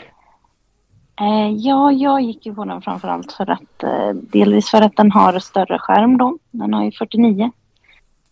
[1.21, 5.13] Eh, ja, jag gick ju på den framförallt för att eh, delvis för att den
[5.13, 6.39] har större skärm då.
[6.51, 7.51] Den har ju 49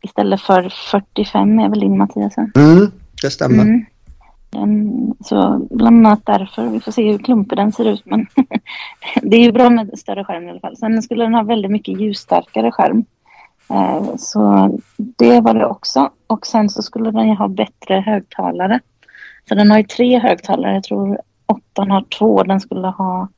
[0.02, 2.38] istället för 45 är väl din Mattias?
[2.38, 2.90] Mm,
[3.22, 3.62] det stämmer.
[3.62, 3.84] Mm.
[4.50, 6.68] Den, så bland annat därför.
[6.68, 8.26] Vi får se hur klumpig den ser ut men
[9.22, 10.76] det är ju bra med större skärm i alla fall.
[10.76, 13.04] Sen skulle den ha väldigt mycket ljusstarkare skärm.
[13.70, 16.10] Eh, så det var det också.
[16.26, 18.80] Och sen så skulle den ju ha bättre högtalare.
[19.48, 20.74] Så den har ju tre högtalare.
[20.74, 22.42] Jag tror åttan har två.
[22.42, 23.28] Den skulle ha,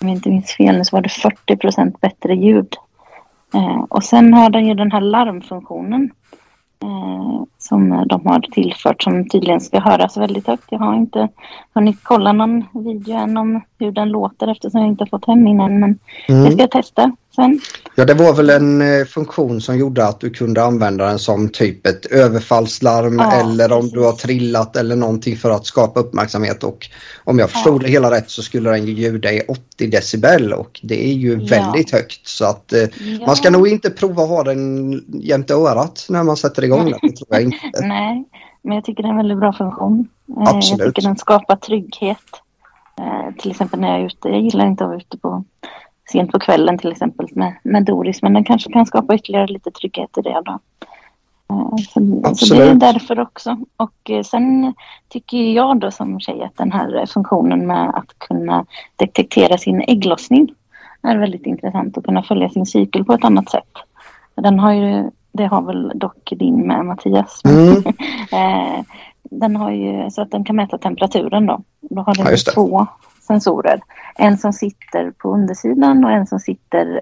[0.00, 2.76] om jag inte minns fel nu, så var det 40 procent bättre ljud.
[3.54, 6.10] Eh, och sen har den ju den här larmfunktionen.
[6.82, 10.64] Eh, som de har tillfört som tydligen ska höras väldigt högt.
[10.70, 11.28] Jag har inte
[11.74, 15.60] hunnit kolla någon video än om hur den låter eftersom jag inte fått hem min
[15.60, 15.80] än.
[15.80, 15.98] Men
[16.28, 16.44] mm.
[16.44, 17.60] det ska jag testa sen.
[17.94, 21.48] Ja, det var väl en eh, funktion som gjorde att du kunde använda den som
[21.48, 23.92] typ ett överfallslarm ja, eller om precis.
[23.92, 26.64] du har trillat eller någonting för att skapa uppmärksamhet.
[26.64, 26.86] Och
[27.24, 27.86] om jag förstod ja.
[27.86, 31.32] det hela rätt så skulle den ju ljuda i 80 decibel och det är ju
[31.32, 31.46] ja.
[31.46, 32.28] väldigt högt.
[32.28, 32.84] Så att eh,
[33.26, 36.98] man ska nog inte prova att ha den jämte örat när man sätter igång den.
[37.02, 37.55] Det tror jag inte.
[37.82, 38.24] Nej,
[38.62, 40.08] men jag tycker det är en väldigt bra funktion.
[40.36, 40.64] Absolut.
[40.64, 42.42] Eh, jag tycker den skapar trygghet.
[43.00, 44.28] Eh, till exempel när jag är ute.
[44.28, 45.44] Jag gillar inte att vara ute på
[46.12, 48.22] sent på kvällen till exempel med, med Doris.
[48.22, 50.42] Men den kanske kan skapa ytterligare lite trygghet i det.
[50.44, 50.58] Då.
[51.50, 53.56] Eh, så, så, det är därför också.
[53.76, 54.74] Och sen
[55.08, 58.66] tycker jag då som tjej att den här funktionen med att kunna
[58.96, 60.54] detektera sin ägglossning
[61.02, 63.72] är väldigt intressant att kunna följa sin cykel på ett annat sätt.
[64.34, 67.42] Den har ju det har väl dock din med Mattias.
[67.44, 67.82] Mm.
[68.32, 68.82] Eh,
[69.22, 71.62] den har ju så att den kan mäta temperaturen då.
[71.80, 72.86] Då har den ja, två
[73.20, 73.80] sensorer.
[74.14, 77.00] En som sitter på undersidan och en som sitter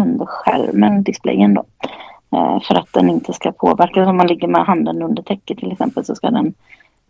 [0.00, 1.64] under skärmen, displayen då.
[2.36, 4.06] Eh, för att den inte ska påverka.
[4.06, 6.54] Om man ligger med handen under täcket till exempel så ska den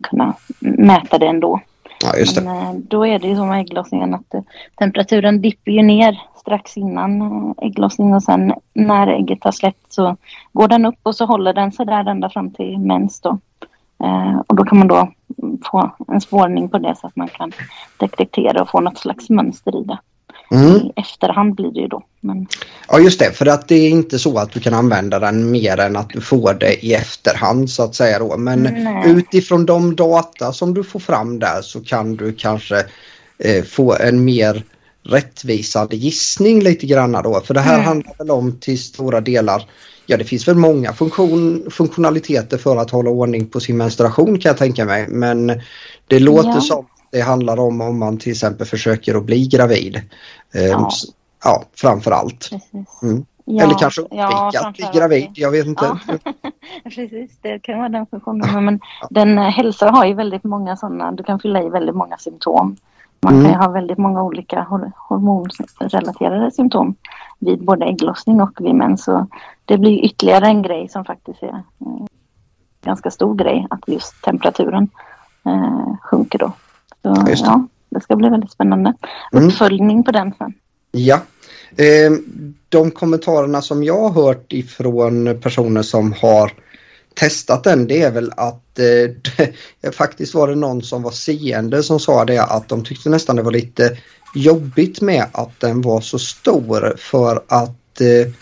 [0.03, 1.59] kunna mäta det ändå.
[2.03, 2.41] Ja, just det.
[2.41, 4.35] Men eh, då är det ju som med ägglossningen att
[4.75, 10.17] temperaturen dipper ju ner strax innan eh, ägglossning och sen när ägget har släppt så
[10.53, 13.37] går den upp och så håller den sig där ända fram till mens då.
[14.03, 15.11] Eh, och då kan man då
[15.71, 17.51] få en spårning på det så att man kan
[17.97, 19.97] detektera och få något slags mönster i det.
[20.51, 20.75] Mm.
[20.75, 22.03] I efterhand blir det ju då.
[22.19, 22.47] Men...
[22.87, 25.79] Ja just det, för att det är inte så att du kan använda den mer
[25.79, 28.37] än att du får det i efterhand så att säga då.
[28.37, 29.11] Men Nej.
[29.11, 32.75] utifrån de data som du får fram där så kan du kanske
[33.39, 34.63] eh, få en mer
[35.03, 37.41] rättvisande gissning lite grann då.
[37.45, 37.85] För det här mm.
[37.85, 39.69] handlar väl om till stora delar,
[40.05, 44.49] ja det finns väl många funktion, funktionaliteter för att hålla ordning på sin menstruation kan
[44.49, 45.07] jag tänka mig.
[45.07, 45.61] Men
[46.07, 46.61] det låter ja.
[46.61, 50.01] som det handlar om om man till exempel försöker att bli gravid.
[50.53, 50.89] Eh, ja.
[51.43, 52.49] ja, framför allt.
[53.03, 53.25] Mm.
[53.45, 55.97] Ja, Eller kanske undvika ja, att bli gravid, jag vet inte.
[56.07, 56.17] Ja.
[56.83, 58.65] Precis, det kan vara den funktionen.
[58.65, 58.79] Men
[59.09, 62.77] den eh, hälsa har ju väldigt många sådana, du kan fylla i väldigt många symptom.
[63.23, 63.51] Man mm.
[63.51, 64.67] kan ha väldigt många olika
[65.09, 66.95] hormonrelaterade symptom
[67.39, 69.03] vid både ägglossning och vid mens.
[69.03, 69.27] Så
[69.65, 72.05] det blir ytterligare en grej som faktiskt är eh,
[72.83, 74.89] ganska stor grej, att just temperaturen
[75.45, 76.51] eh, sjunker då.
[77.01, 77.35] Så, det.
[77.35, 78.93] Ja, det ska bli väldigt spännande.
[79.33, 79.47] Mm.
[79.47, 80.53] Uppföljning på den sen.
[80.91, 81.21] Ja.
[81.77, 82.11] Eh,
[82.69, 86.51] de kommentarerna som jag har hört ifrån personer som har
[87.15, 91.99] testat den det är väl att eh, faktiskt var det någon som var seende som
[91.99, 93.97] sa det att de tyckte nästan det var lite
[94.35, 98.33] jobbigt med att den var så stor för att eh,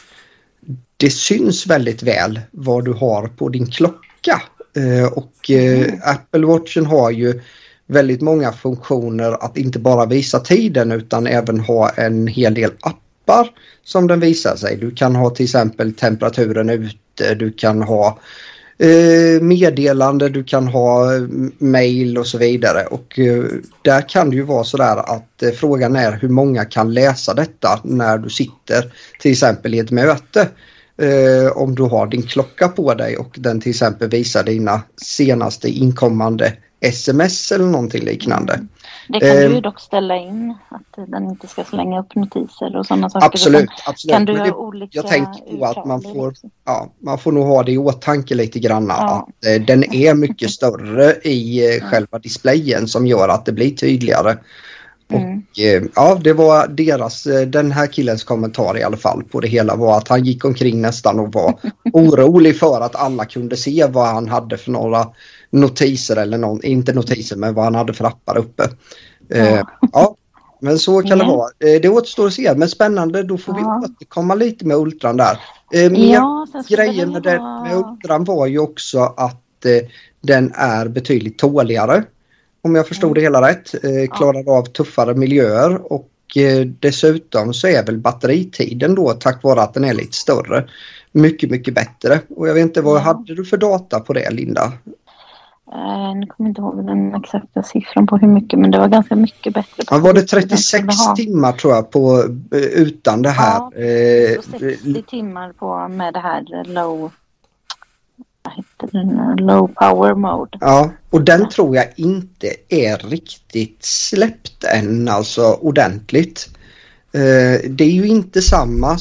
[0.98, 4.42] det syns väldigt väl vad du har på din klocka.
[4.76, 6.00] Eh, och eh, mm.
[6.04, 7.42] Apple Watchen har ju
[7.88, 13.50] väldigt många funktioner att inte bara visa tiden utan även ha en hel del appar
[13.84, 14.78] som den visar sig.
[14.78, 18.20] Du kan ha till exempel temperaturen ute, du kan ha
[18.80, 21.22] eh, meddelande, du kan ha eh,
[21.58, 22.86] mail och så vidare.
[22.86, 23.44] Och eh,
[23.82, 27.80] där kan det ju vara sådär att eh, frågan är hur många kan läsa detta
[27.84, 30.48] när du sitter till exempel i ett möte.
[31.02, 35.70] Eh, om du har din klocka på dig och den till exempel visar dina senaste
[35.70, 38.60] inkommande sms eller någonting liknande.
[39.10, 42.76] Det kan eh, du ju dock ställa in, att den inte ska slänga upp notiser
[42.76, 43.26] och sådana saker.
[43.26, 44.14] Absolut, absolut.
[44.14, 46.34] Kan du det, olika jag tänker på att man får,
[46.66, 48.86] ja, man får nog ha det i åtanke lite grann.
[48.88, 48.96] Ja.
[48.96, 53.72] Att eh, den är mycket större i eh, själva displayen som gör att det blir
[53.72, 54.38] tydligare.
[55.14, 55.38] Mm.
[55.38, 59.40] Och eh, ja, det var deras, eh, den här killens kommentar i alla fall på
[59.40, 61.60] det hela var att han gick omkring nästan och var
[61.94, 65.08] orolig för att alla kunde se vad han hade för några
[65.52, 68.64] notiser eller någon, inte notiser men vad han hade för appar uppe.
[69.30, 70.16] Eh, ja.
[70.60, 71.28] men så kan mm.
[71.28, 71.50] det vara.
[71.60, 73.82] Eh, det återstår att se men spännande då får ja.
[73.82, 75.40] vi återkomma lite med Ultran där.
[75.74, 77.64] Eh, ja, grejen med, vara...
[77.64, 79.88] med Ultran var ju också att eh,
[80.22, 82.04] den är betydligt tåligare.
[82.62, 83.14] Om jag förstod mm.
[83.14, 83.74] det hela rätt.
[83.74, 84.58] Eh, klarar ja.
[84.58, 89.84] av tuffare miljöer och eh, dessutom så är väl batteritiden då tack vare att den
[89.84, 90.70] är lite större
[91.12, 92.20] mycket, mycket bättre.
[92.36, 93.00] Och jag vet inte, vad ja.
[93.00, 94.74] hade du för data på det Linda?
[95.76, 98.88] Uh, nu kommer jag inte ihåg den exakta siffran på hur mycket men det var
[98.88, 99.84] ganska mycket bättre.
[99.90, 103.60] Ja, var det 36 timmar tror jag på eh, utan det här?
[103.60, 107.12] Ja, eh, 60 timmar på med det här low?
[109.38, 110.58] Low power mode.
[110.62, 111.50] Ja, och den ja.
[111.50, 116.50] tror jag inte är riktigt släppt än alltså ordentligt.
[117.12, 118.98] Eh, det är ju inte samma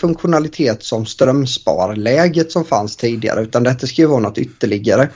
[0.00, 5.08] funktionalitet som strömsparläget som fanns tidigare utan detta ska ju vara något ytterligare.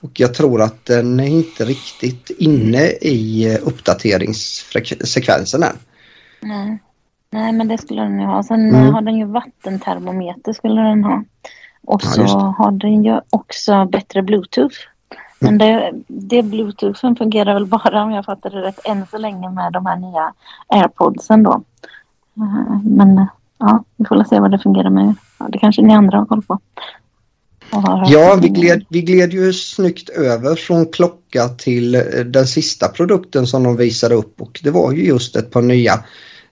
[0.00, 5.76] Och jag tror att den är inte riktigt inne i eh, uppdateringssekvensen än.
[6.40, 6.78] Nej.
[7.30, 8.42] Nej, men det skulle den ju ha.
[8.42, 8.94] Sen mm.
[8.94, 11.24] har den ju vattentermometer skulle den ha.
[11.82, 14.76] Och så ja, har den ju också bättre bluetooth.
[15.40, 15.58] Men mm.
[15.58, 19.72] det, det bluetoothen fungerar väl bara om jag fattar det rätt än så länge med
[19.72, 20.32] de här nya
[20.68, 21.62] airpodsen då.
[22.36, 23.26] Eh, men
[23.58, 25.14] ja, vi får se vad det fungerar med.
[25.38, 26.58] Ja, det kanske ni andra har koll på.
[28.06, 33.46] Ja, vi gled, vi gled ju snyggt över från klocka till eh, den sista produkten
[33.46, 36.04] som de visade upp och det var ju just ett par nya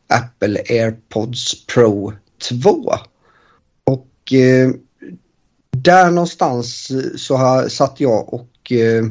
[0.08, 2.12] Apple AirPods Pro
[2.62, 2.94] 2.
[3.84, 4.70] Och eh,
[5.76, 9.04] där någonstans så har, satt jag och eh,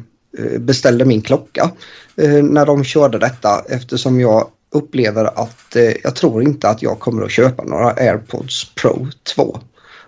[0.59, 1.71] beställde min klocka
[2.15, 6.99] eh, när de körde detta eftersom jag upplever att eh, jag tror inte att jag
[6.99, 9.59] kommer att köpa några AirPods Pro 2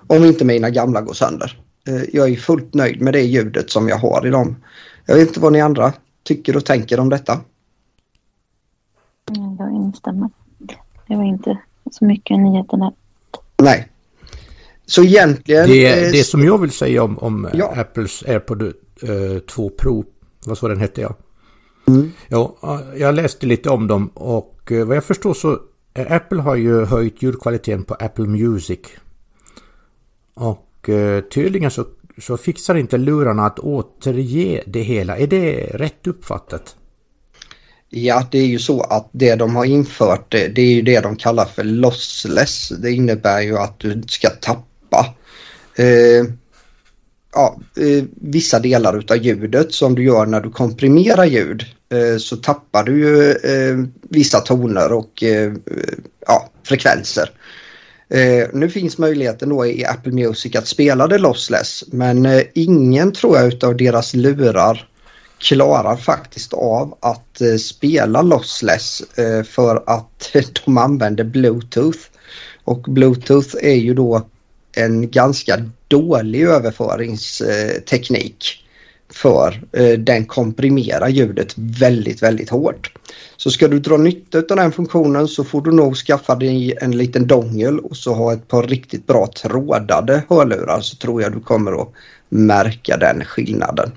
[0.08, 1.58] om inte mina gamla går sönder.
[1.88, 4.55] Eh, jag är fullt nöjd med det ljudet som jag har i dem.
[5.05, 7.39] Jag vet inte vad ni andra tycker och tänker om detta.
[9.57, 10.29] Jag instämmer.
[11.07, 11.57] Det var inte
[11.91, 12.91] så mycket nyheter där.
[13.57, 13.88] Nej.
[14.85, 15.67] Så egentligen...
[15.67, 17.73] Det, eh, det som jag vill säga om, om ja.
[17.75, 20.05] Apples AirPod eh, 2 Pro,
[20.45, 21.15] vad så den hette jag?
[21.88, 22.11] Mm.
[22.27, 22.57] Ja,
[22.97, 25.59] jag läste lite om dem och eh, vad jag förstår så
[25.93, 28.79] eh, Apple har ju höjt ljudkvaliteten på Apple Music.
[30.33, 31.85] Och Eh, tydligen så,
[32.21, 35.17] så fixar inte lurarna att återge det hela.
[35.17, 36.75] Är det rätt uppfattat?
[37.89, 40.99] Ja, det är ju så att det de har infört det, det är ju det
[40.99, 42.69] de kallar för lossless.
[42.69, 45.15] Det innebär ju att du ska tappa.
[45.75, 46.25] Eh,
[47.33, 52.38] ja, eh, vissa delar utav ljudet som du gör när du komprimerar ljud eh, så
[52.38, 55.53] tappar du ju eh, vissa toner och eh,
[56.27, 57.29] ja, frekvenser.
[58.10, 63.12] Eh, nu finns möjligheten då i Apple Music att spela det lossless men eh, ingen
[63.12, 64.88] tror jag utav deras lurar
[65.38, 70.36] klarar faktiskt av att eh, spela lossless eh, för att
[70.66, 71.99] de använder bluetooth.
[72.64, 74.28] Och bluetooth är ju då
[74.76, 78.66] en ganska dålig överföringsteknik
[79.10, 82.91] för eh, den komprimerar ljudet väldigt, väldigt hårt.
[83.38, 86.97] Så ska du dra nytta av den funktionen så får du nog skaffa dig en
[86.97, 91.39] liten dongel och så ha ett par riktigt bra trådade hörlurar så tror jag du
[91.39, 91.93] kommer att
[92.30, 93.91] märka den skillnaden.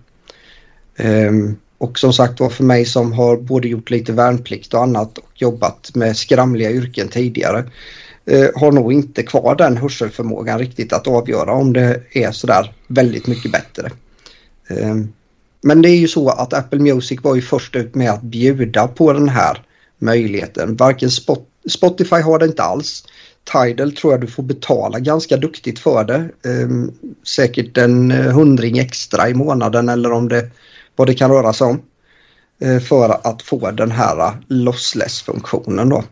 [0.98, 5.18] Um, och som sagt var för mig som har både gjort lite värnplikt och annat
[5.18, 7.64] och jobbat med skramliga yrken tidigare
[8.26, 13.26] eh, har nog inte kvar den hörselförmågan riktigt att avgöra om det är sådär väldigt
[13.26, 13.90] mycket bättre.
[14.70, 15.12] Ehm,
[15.62, 18.88] men det är ju så att Apple Music var ju först ut med att bjuda
[18.88, 19.62] på den här
[19.98, 20.76] möjligheten.
[20.76, 23.04] Varken Spot Spotify har det inte alls.
[23.52, 26.28] Tidal tror jag du får betala ganska duktigt för det.
[26.50, 26.92] Ehm,
[27.26, 30.50] säkert en eh, hundring extra i månaden eller om det
[30.96, 31.80] vad det kan röra sig om.
[32.60, 36.04] Eh, för att få den här eh, lossless-funktionen då.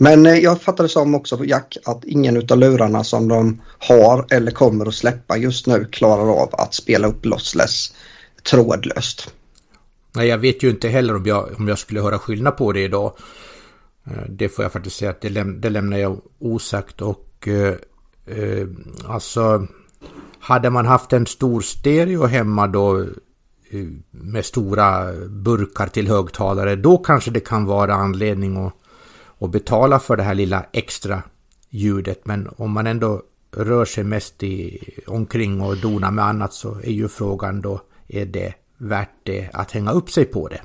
[0.00, 4.50] Men eh, jag fattade som också Jack att ingen utav lurarna som de har eller
[4.50, 7.94] kommer att släppa just nu klarar av att spela upp lossless
[8.50, 9.32] trådlöst.
[10.14, 12.80] Nej, jag vet ju inte heller om jag, om jag skulle höra skillnad på det
[12.80, 13.12] idag.
[14.06, 17.74] Eh, det får jag faktiskt säga att det, läm det lämnar jag osagt och eh,
[18.26, 18.66] eh,
[19.06, 19.66] alltså
[20.40, 26.98] hade man haft en stor stereo hemma då eh, med stora burkar till högtalare då
[26.98, 28.72] kanske det kan vara anledning att,
[29.38, 31.22] och betala för det här lilla extra
[31.70, 33.22] ljudet men om man ändå
[33.56, 38.26] rör sig mest i, omkring och donar med annat så är ju frågan då är
[38.26, 40.60] det värt det att hänga upp sig på det.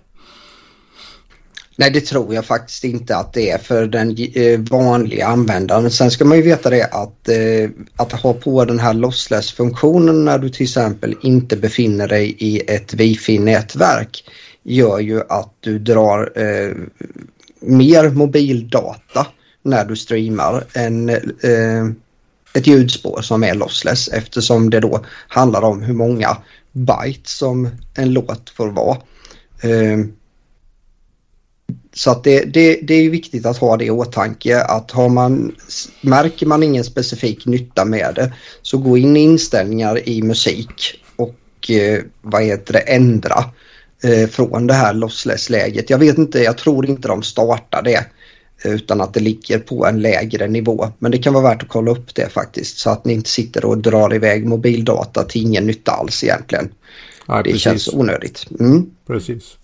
[1.76, 5.92] Nej, det tror jag faktiskt inte att det är för den eh, vanliga användaren.
[5.92, 10.38] Sen ska man ju veta det att, eh, att ha på den här lossless-funktionen när
[10.38, 14.24] du till exempel inte befinner dig i ett wifi-nätverk
[14.64, 16.76] gör ju att du drar eh,
[17.64, 19.28] mer mobildata
[19.62, 21.86] när du streamar än eh,
[22.54, 26.38] ett ljudspår som är lossless eftersom det då handlar om hur många
[26.72, 28.98] byte som en låt får vara.
[29.62, 30.00] Eh,
[31.94, 35.56] så att det, det, det är viktigt att ha det i åtanke att har man,
[36.02, 41.72] märker man ingen specifik nytta med det så gå in i inställningar i musik och
[41.72, 43.44] eh, vad heter det, ändra
[44.04, 45.90] eh, från det här lossless-läget.
[45.90, 48.06] Jag vet inte, jag tror inte de startar det
[48.64, 50.92] utan att det ligger på en lägre nivå.
[51.00, 53.66] Men det kan vara värt att kolla upp det faktiskt så att ni inte sitter
[53.66, 56.74] och drar iväg mobildata till ingen nytta alls egentligen.
[57.28, 57.62] Ja, det precis.
[57.62, 58.46] känns onödigt.
[58.60, 58.86] Mm.
[59.08, 59.58] Precis.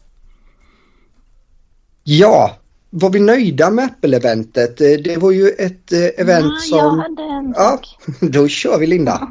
[2.04, 2.58] Ja,
[2.90, 4.82] var vi nöjda med Apple-eventet?
[4.82, 6.78] Eh, det var ju ett eh, event ja, som...
[6.78, 7.98] Jag hade en sak.
[8.22, 9.28] Ja, då kör vi Linda.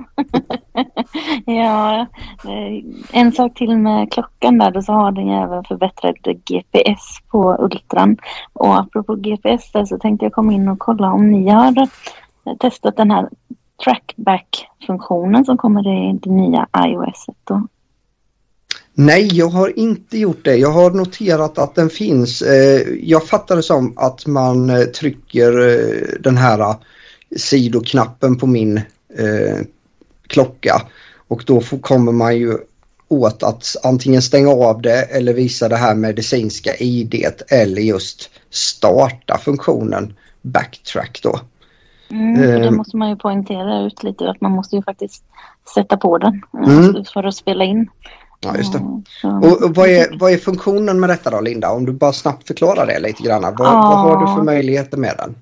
[1.47, 2.07] ja,
[2.45, 7.57] eh, en sak till med klockan där, så har den ju även förbättrat GPS på
[7.59, 8.17] Ultran.
[8.53, 11.89] Och apropå GPS där så tänkte jag komma in och kolla om ni har
[12.59, 13.29] testat den här
[13.85, 17.27] trackback-funktionen som kommer i det nya iOS.
[17.45, 17.69] Då.
[19.01, 20.57] Nej, jag har inte gjort det.
[20.57, 22.43] Jag har noterat att den finns.
[22.43, 26.75] Eh, jag fattar det som att man eh, trycker eh, den här
[27.37, 28.81] sidoknappen på min
[30.27, 30.83] klocka
[31.29, 32.59] och då kommer man ju
[33.09, 39.39] åt att antingen stänga av det eller visa det här medicinska idet eller just starta
[39.39, 41.41] funktionen backtrack då.
[42.11, 45.25] Mm, det måste man ju poängtera ut lite att man måste ju faktiskt
[45.75, 47.05] sätta på den mm.
[47.05, 47.89] för att spela in.
[48.41, 49.03] Ja, just det.
[49.29, 51.71] Och, och vad, är, vad är funktionen med detta då, Linda?
[51.71, 53.43] Om du bara snabbt förklarar det lite grann.
[53.43, 53.73] Vad, ja.
[53.73, 55.37] vad har du för möjligheter med den?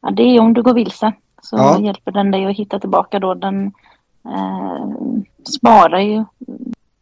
[0.00, 1.12] Ja, det är om du går vilse
[1.42, 1.80] så ja.
[1.80, 3.34] hjälper den dig att hitta tillbaka då.
[3.34, 3.72] Den
[4.24, 4.88] eh,
[5.56, 6.24] sparar ju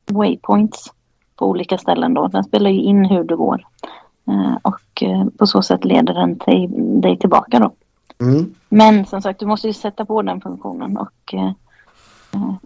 [0.07, 0.93] waypoints
[1.37, 2.29] på olika ställen då.
[2.29, 3.67] Den spelar ju in hur du går.
[4.29, 7.73] Eh, och eh, på så sätt leder den till, dig tillbaka då.
[8.27, 8.55] Mm.
[8.69, 11.53] Men som sagt, du måste ju sätta på den funktionen och eh,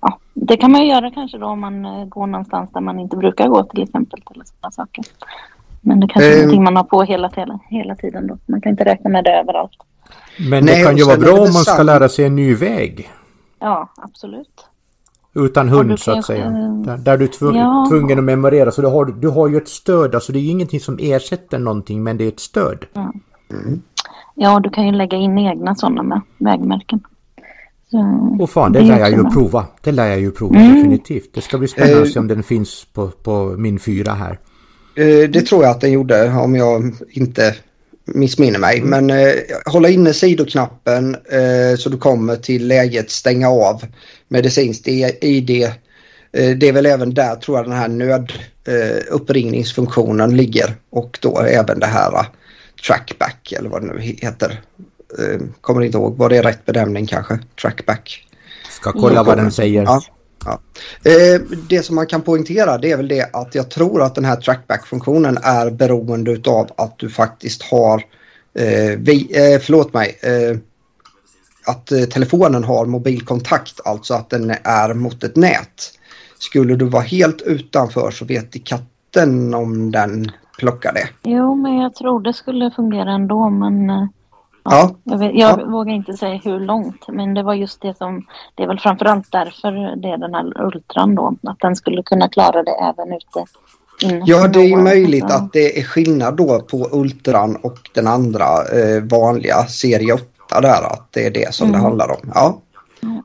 [0.01, 2.99] ja, det kan man ju göra kanske då om man eh, går någonstans där man
[2.99, 4.23] inte brukar gå till exempel.
[4.35, 5.05] Eller sådana saker.
[5.81, 8.39] Men det kanske är um, någonting man har på hela, hela, hela tiden då.
[8.47, 9.73] Man kan inte räkna med det överallt.
[10.51, 13.11] Men det Nej, kan ju vara bra om man ska lära sig en ny väg.
[13.59, 14.67] Ja, absolut.
[15.35, 16.51] Utan hund så att säga.
[16.51, 17.87] Där, där du är tvung, ja.
[17.91, 18.71] tvungen att memorera.
[18.71, 20.15] Så du har, du har ju ett stöd.
[20.15, 22.87] Alltså det är ju ingenting som ersätter någonting men det är ett stöd.
[22.93, 23.13] Ja,
[23.51, 23.83] mm.
[24.35, 27.01] ja du kan ju lägga in egna sådana med vägmärken.
[27.91, 29.31] Så, och fan, det, det lär jag ju bra.
[29.31, 29.67] prova.
[29.83, 30.77] Det lär jag ju prova mm.
[30.77, 31.35] definitivt.
[31.35, 34.39] Det ska bli spännande att se om den finns på, på min fyra här.
[35.29, 37.55] Det tror jag att den gjorde om jag inte
[38.07, 38.79] missminner mig.
[38.79, 38.91] Mm.
[38.91, 39.35] Men eh,
[39.67, 43.83] hålla inne sidoknappen eh, så du kommer till läget stänga av
[44.29, 45.51] medicinskt ID.
[46.33, 51.41] Eh, det är väl även där tror jag den här nöduppringningsfunktionen eh, ligger och då
[51.41, 52.27] även det här
[52.87, 54.61] trackback eller vad det nu heter.
[55.19, 57.39] Eh, kommer inte ihåg, var det rätt bedömning kanske?
[57.63, 58.27] Trackback.
[58.71, 59.83] Ska kolla vad den säger.
[59.83, 60.03] Ja.
[60.45, 60.61] Ja.
[61.11, 64.25] Eh, det som man kan poängtera det är väl det att jag tror att den
[64.25, 68.03] här trackback-funktionen är beroende av att du faktiskt har,
[68.59, 70.57] eh, vi, eh, förlåt mig, eh,
[71.67, 75.93] att eh, telefonen har mobilkontakt, alltså att den är mot ett nät.
[76.39, 81.09] Skulle du vara helt utanför så vet i katten om den plockar det.
[81.23, 84.07] Jo, men jag tror det skulle fungera ändå, men eh,
[84.71, 85.67] Ja, jag, vet, jag ja.
[85.67, 89.33] vågar inte säga hur långt men det var just det som det är väl framförallt
[89.33, 93.45] därför det är den här ultran då att den skulle kunna klara det även ute
[94.25, 99.03] Ja det är möjligt att det är skillnad då på ultran och den andra eh,
[99.03, 101.81] vanliga serie 8 där att det är det som mm.
[101.81, 102.33] det handlar om.
[102.35, 102.61] Ja.
[103.03, 103.23] Mm.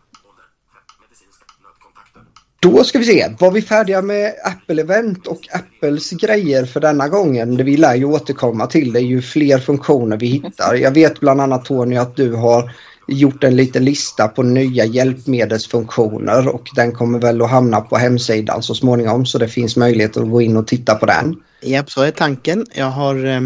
[2.62, 7.57] Då ska vi se, var vi färdiga med Apple-event och Apples grejer för denna gången?
[7.57, 10.76] Det vi lär ju återkomma till det ju fler funktioner vi hittar.
[10.76, 12.72] Jag vet bland annat Tony att du har
[13.07, 18.64] gjort en liten lista på nya hjälpmedelsfunktioner och den kommer väl att hamna på hemsidan
[18.64, 21.36] så småningom så det finns möjlighet att gå in och titta på den.
[21.62, 22.66] Japp, så är tanken.
[22.74, 23.41] Jag har eh,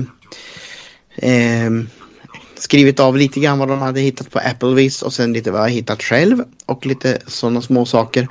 [1.32, 1.72] eh,
[2.58, 5.70] skrivit av lite grann vad de hade hittat på Applevis och sen lite vad jag
[5.70, 8.28] hittat själv och lite sådana små saker.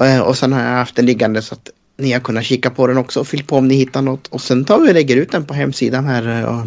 [0.00, 2.86] Eh, och sen har jag haft den liggande så att ni har kunnat kika på
[2.86, 4.26] den också och fyllt på om ni hittar något.
[4.26, 6.64] Och sen tar vi och lägger ut den på hemsidan här och, eh,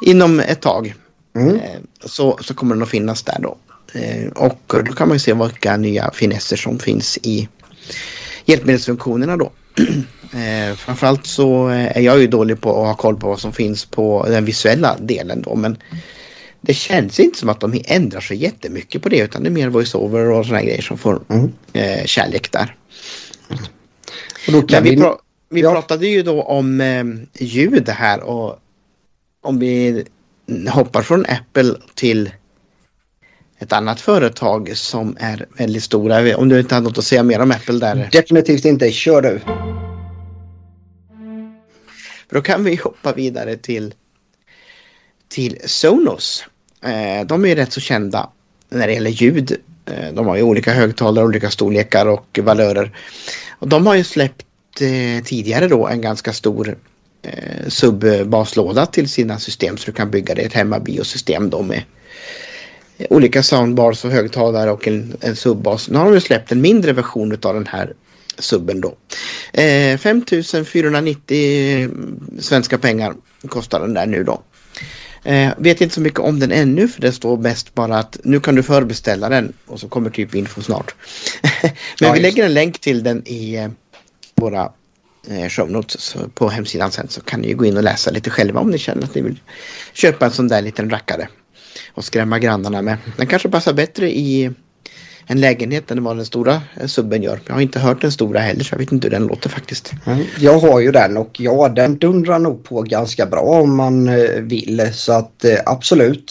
[0.00, 0.94] inom ett tag.
[1.36, 1.56] Mm.
[1.56, 3.56] Eh, så, så kommer den att finnas där då.
[4.34, 7.48] Och då kan man ju se vilka nya finesser som finns i
[8.44, 9.52] hjälpmedelsfunktionerna då.
[10.76, 14.26] Framförallt så är jag ju dålig på att ha koll på vad som finns på
[14.28, 15.54] den visuella delen då.
[15.54, 15.76] Men
[16.66, 19.68] det känns inte som att de ändrar sig jättemycket på det utan det är mer
[19.68, 21.52] voiceover och sådana grejer som får mm.
[21.72, 22.76] eh, kärlek där.
[24.46, 25.16] Och då kan vi, vi, pra
[25.48, 25.72] vi ja.
[25.72, 27.04] pratade ju då om eh,
[27.38, 28.58] ljud här och
[29.42, 30.04] om vi
[30.68, 32.30] hoppar från Apple till
[33.58, 36.36] ett annat företag som är väldigt stora.
[36.36, 38.08] Om du inte har något att säga mer om Apple där?
[38.12, 39.40] Definitivt inte, kör du.
[42.30, 43.94] Då kan vi hoppa vidare till
[45.28, 46.44] till Sonos.
[46.86, 48.30] Eh, de är ju rätt så kända
[48.68, 49.56] när det gäller ljud.
[49.86, 52.90] Eh, de har ju olika högtalare, olika storlekar och valörer.
[53.58, 56.76] Och de har ju släppt eh, tidigare då en ganska stor
[57.68, 61.82] subbaslåda till sina system så du kan bygga dig ett hemmabiosystem då med
[63.10, 65.90] olika soundbars och högtalare och en, en subbas.
[65.90, 67.92] Nu har de ju släppt en mindre version av den här
[68.38, 68.94] subben då.
[69.52, 71.90] Eh, 5490
[72.38, 73.14] svenska pengar
[73.48, 74.42] kostar den där nu då.
[75.26, 78.40] Eh, vet inte så mycket om den ännu för det står mest bara att nu
[78.40, 80.94] kan du förbeställa den och så kommer typ info snart.
[81.62, 83.68] Men ja, vi lägger en länk till den i eh,
[84.34, 84.72] våra
[85.28, 88.60] eh, show notes på hemsidan sen så kan ni gå in och läsa lite själva
[88.60, 89.40] om ni känner att ni vill
[89.92, 91.28] köpa en sån där liten rackare
[91.94, 92.98] och skrämma grannarna med.
[93.16, 94.50] Den kanske passar bättre i
[95.26, 97.40] en lägenhet än vad den stora eh, subben gör.
[97.46, 99.92] Jag har inte hört den stora heller så jag vet inte hur den låter faktiskt.
[100.38, 104.40] Jag har ju den och ja den dundrar nog på ganska bra om man eh,
[104.40, 106.30] vill så att eh, absolut.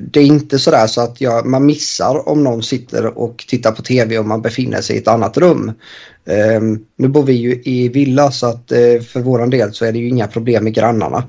[0.00, 3.82] Det är inte sådär så att jag, man missar om någon sitter och tittar på
[3.82, 5.72] tv och man befinner sig i ett annat rum.
[6.26, 9.92] Ehm, nu bor vi ju i villa så att eh, för våran del så är
[9.92, 11.24] det ju inga problem med grannarna.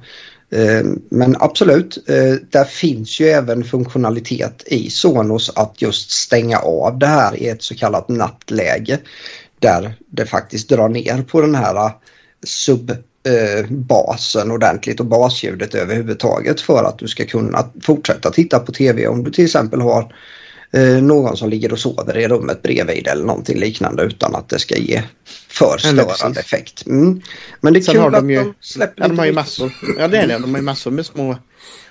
[0.51, 6.99] Eh, men absolut, eh, där finns ju även funktionalitet i Sonos att just stänga av
[6.99, 8.99] det här i ett så kallat nattläge.
[9.59, 11.91] Där det faktiskt drar ner på den här eh,
[12.45, 19.07] subbasen eh, ordentligt och basljudet överhuvudtaget för att du ska kunna fortsätta titta på tv
[19.07, 20.13] om du till exempel har
[20.73, 24.59] eh, någon som ligger och sover i rummet bredvid eller någonting liknande utan att det
[24.59, 25.03] ska ge
[25.47, 26.87] för störande effekt.
[26.87, 27.21] Mm.
[27.61, 29.33] Men det är Sen kul har de ju, att de släpper ja, de har ju
[29.33, 30.37] massor, Ja det är det.
[30.39, 31.37] De har ju massor med små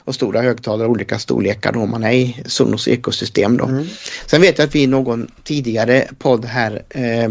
[0.05, 3.65] och stora högtalare olika storlekar då man är i Sonos ekosystem då.
[3.65, 3.87] Mm.
[4.27, 7.29] Sen vet jag att vi i någon tidigare podd här eh,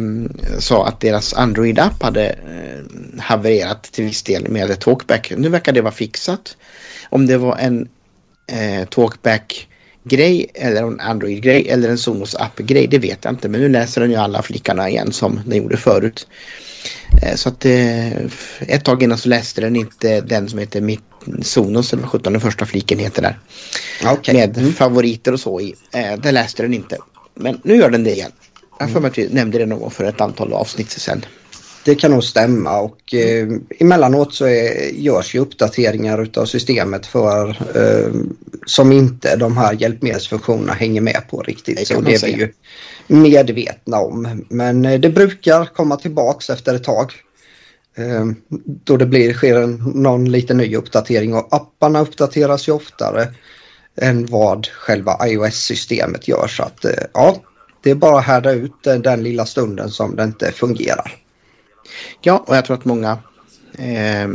[0.59, 5.33] sa att deras Android-app hade eh, havererat till viss del med talkback.
[5.37, 6.57] Nu verkar det vara fixat.
[7.09, 7.87] Om det var en
[8.47, 9.67] eh, talkback
[10.09, 12.87] grej eller en Android-grej eller en Sonos app-grej.
[12.87, 15.77] Det vet jag inte men nu läser den ju alla flickarna igen som den gjorde
[15.77, 16.27] förut.
[17.23, 18.17] Eh, så att eh,
[18.59, 21.03] ett tag innan så läste den inte den som heter Mitt
[21.41, 23.39] Sonos eller vad 17 den första fliken heter där.
[24.13, 24.35] Okay.
[24.35, 24.73] Med mm.
[24.73, 25.75] favoriter och så i.
[25.93, 26.97] Eh, det läste den inte.
[27.35, 28.31] Men nu gör den det igen.
[28.79, 31.25] Jag får mig att vi nämnde det någon gång för ett antal avsnitt sedan.
[31.85, 33.47] Det kan nog stämma och eh,
[33.79, 38.13] emellanåt så är, görs ju uppdateringar utav systemet för eh,
[38.65, 41.77] som inte de här hjälpmedelsfunktionerna hänger med på riktigt.
[41.77, 42.53] Det så det är vi ju
[43.07, 44.45] medvetna om.
[44.49, 47.13] Men eh, det brukar komma tillbaks efter ett tag.
[47.97, 48.25] Eh,
[48.65, 53.27] då det blir, sker en, någon liten ny uppdatering och apparna uppdateras ju oftare
[54.01, 56.47] än vad själva iOS-systemet gör.
[56.47, 57.43] Så att eh, ja,
[57.83, 61.15] det är bara att härda ut den, den lilla stunden som det inte fungerar.
[62.21, 63.17] Ja, och jag tror att många
[63.77, 64.29] eh,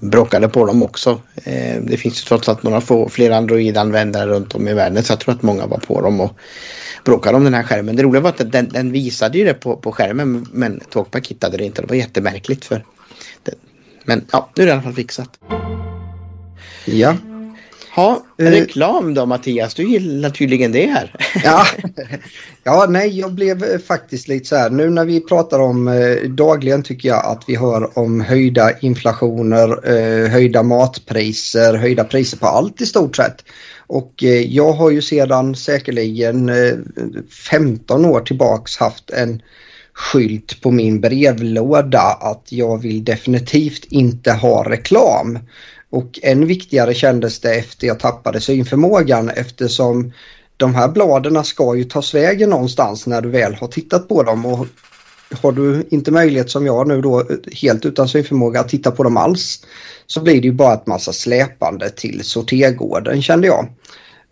[0.00, 1.20] bråkade på dem också.
[1.44, 5.12] Eh, det finns ju trots allt några få fler Android-användare runt om i världen så
[5.12, 6.36] jag tror att många var på dem och
[7.04, 7.96] bråkade om den här skärmen.
[7.96, 11.56] Det roliga var att den, den visade ju det på, på skärmen men Talkback hittade
[11.56, 11.82] det inte.
[11.82, 12.84] Det var jättemärkligt för
[13.42, 13.54] det.
[14.04, 15.38] Men ja, nu är det i alla fall fixat.
[16.84, 17.16] Ja,
[17.96, 21.14] Ja, eh, reklam då Mattias, du gillar tydligen det här.
[21.44, 21.66] ja.
[22.64, 26.82] ja, nej jag blev faktiskt lite så här, nu när vi pratar om eh, dagligen
[26.82, 32.80] tycker jag att vi hör om höjda inflationer, eh, höjda matpriser, höjda priser på allt
[32.80, 33.44] i stort sett.
[33.86, 36.50] Och eh, jag har ju sedan säkerligen
[37.50, 39.42] 15 eh, år tillbaks haft en
[39.92, 45.38] skylt på min brevlåda att jag vill definitivt inte ha reklam.
[45.90, 50.12] Och än viktigare kändes det efter jag tappade synförmågan eftersom
[50.56, 54.46] de här bladen ska ju tas vägen någonstans när du väl har tittat på dem.
[54.46, 54.66] Och
[55.42, 57.24] har du inte möjlighet som jag nu då
[57.62, 59.66] helt utan synförmåga att titta på dem alls
[60.06, 63.66] så blir det ju bara ett massa släpande till sortergården kände jag.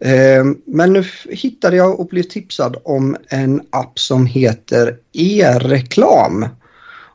[0.00, 6.46] Eh, men nu hittade jag och blev tipsad om en app som heter e-reklam.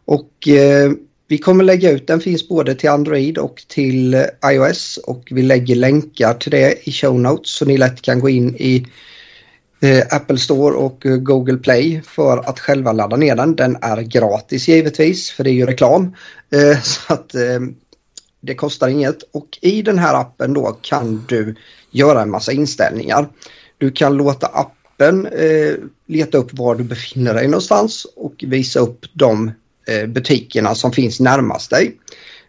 [0.06, 0.92] Och eh,
[1.34, 5.42] vi kommer lägga ut den, finns både till Android och till eh, iOS och vi
[5.42, 8.88] lägger länkar till det i show notes så ni lätt kan gå in i
[9.82, 13.56] eh, Apple Store och eh, Google Play för att själva ladda ner den.
[13.56, 16.16] Den är gratis givetvis för det är ju reklam.
[16.84, 17.36] Så att
[18.42, 21.56] det kostar inget och i den här appen då kan du
[21.92, 23.28] göra en massa inställningar.
[23.78, 25.28] Du kan låta appen
[26.08, 29.52] leta upp var du befinner dig någonstans och visa upp de
[29.88, 31.98] Eh, butikerna som finns närmast dig.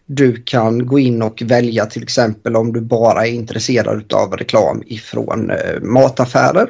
[0.05, 4.83] Du kan gå in och välja till exempel om du bara är intresserad av reklam
[4.85, 6.69] ifrån eh, mataffärer.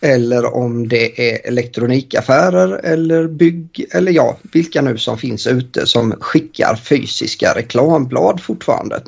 [0.00, 6.12] Eller om det är elektronikaffärer eller bygg eller ja, vilka nu som finns ute som
[6.20, 9.02] skickar fysiska reklamblad fortfarande.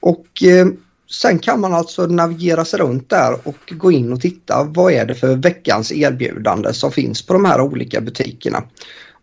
[0.00, 0.66] Och eh,
[1.10, 5.06] sen kan man alltså navigera sig runt där och gå in och titta vad är
[5.06, 8.62] det för veckans erbjudande som finns på de här olika butikerna.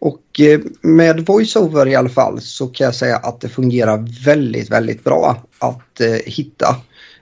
[0.02, 4.72] Och eh, med VoiceOver i alla fall så kan jag säga att det fungerar väldigt,
[4.72, 6.76] väldigt bra att eh, hitta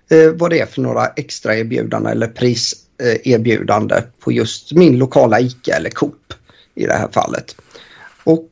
[0.10, 5.76] eh, vad det är för några extra erbjudanden eller priserbjudande på just min lokala ICA
[5.76, 6.34] eller Coop
[6.76, 7.56] i det här fallet.
[8.24, 8.50] Och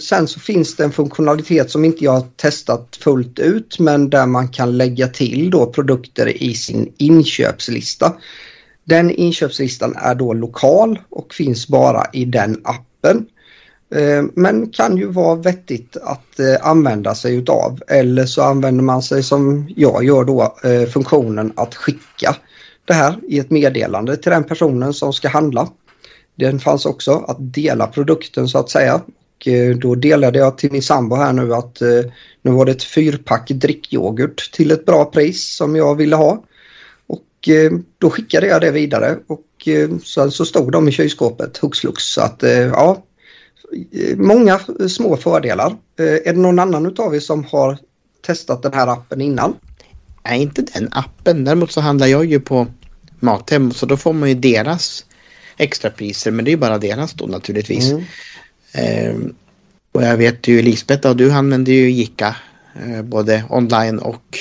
[0.00, 4.26] sen så finns det en funktionalitet som inte jag har testat fullt ut men där
[4.26, 8.14] man kan lägga till då produkter i sin inköpslista.
[8.84, 13.26] Den inköpslistan är då lokal och finns bara i den appen.
[13.94, 17.82] Eh, men kan ju vara vettigt att eh, använda sig utav.
[17.88, 22.36] Eller så använder man sig som jag gör då eh, funktionen att skicka
[22.84, 25.68] det här i ett meddelande till den personen som ska handla.
[26.34, 28.94] Den fanns också att dela produkten så att säga.
[28.94, 29.48] Och
[29.80, 31.80] då delade jag till min sambo här nu att
[32.42, 36.44] nu var det ett fyrpack drickyoghurt till ett bra pris som jag ville ha.
[37.06, 37.48] Och
[37.98, 39.68] då skickade jag det vidare och
[40.04, 42.02] sen så stod de i kylskåpet hux flux.
[42.02, 43.02] Så att ja,
[44.16, 45.76] många små fördelar.
[45.98, 47.78] Eh, är det någon annan utav er som har
[48.26, 49.54] testat den här appen innan?
[50.24, 51.44] Nej, inte den appen.
[51.44, 52.66] Däremot så handlar jag ju på
[53.20, 55.04] Mathem så då får man ju deras
[55.56, 57.90] extrapriser men det är ju bara deras då naturligtvis.
[57.90, 58.04] Mm.
[58.72, 59.34] Ehm,
[59.92, 62.36] och jag vet ju Lisbeth och du använder ju Gica
[62.74, 64.38] eh, både online och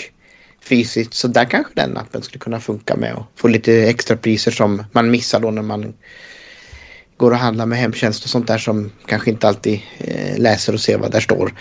[0.61, 4.51] fysiskt så där kanske den appen skulle kunna funka med och få lite extra priser
[4.51, 5.93] som man missar då när man
[7.21, 10.79] går och handlar med hemtjänst och sånt där som kanske inte alltid eh, läser och
[10.79, 11.53] ser vad där står.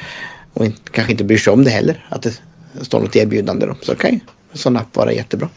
[0.55, 2.41] Och kanske inte bryr sig om det heller, att det
[2.81, 3.67] står något erbjudande.
[3.67, 3.75] Då.
[3.81, 4.21] Så kan ju
[4.53, 5.49] en sån app vara jättebra.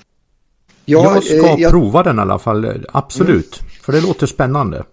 [0.85, 1.71] Ja, jag ska eh, jag...
[1.71, 3.59] prova den i alla fall, absolut.
[3.61, 3.71] Mm.
[3.81, 4.83] För det låter spännande.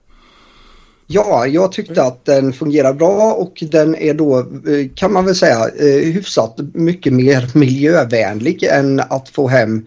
[1.06, 5.34] Ja, jag tyckte att den fungerar bra och den är då eh, kan man väl
[5.34, 9.86] säga eh, hyfsat mycket mer miljövänlig än att få hem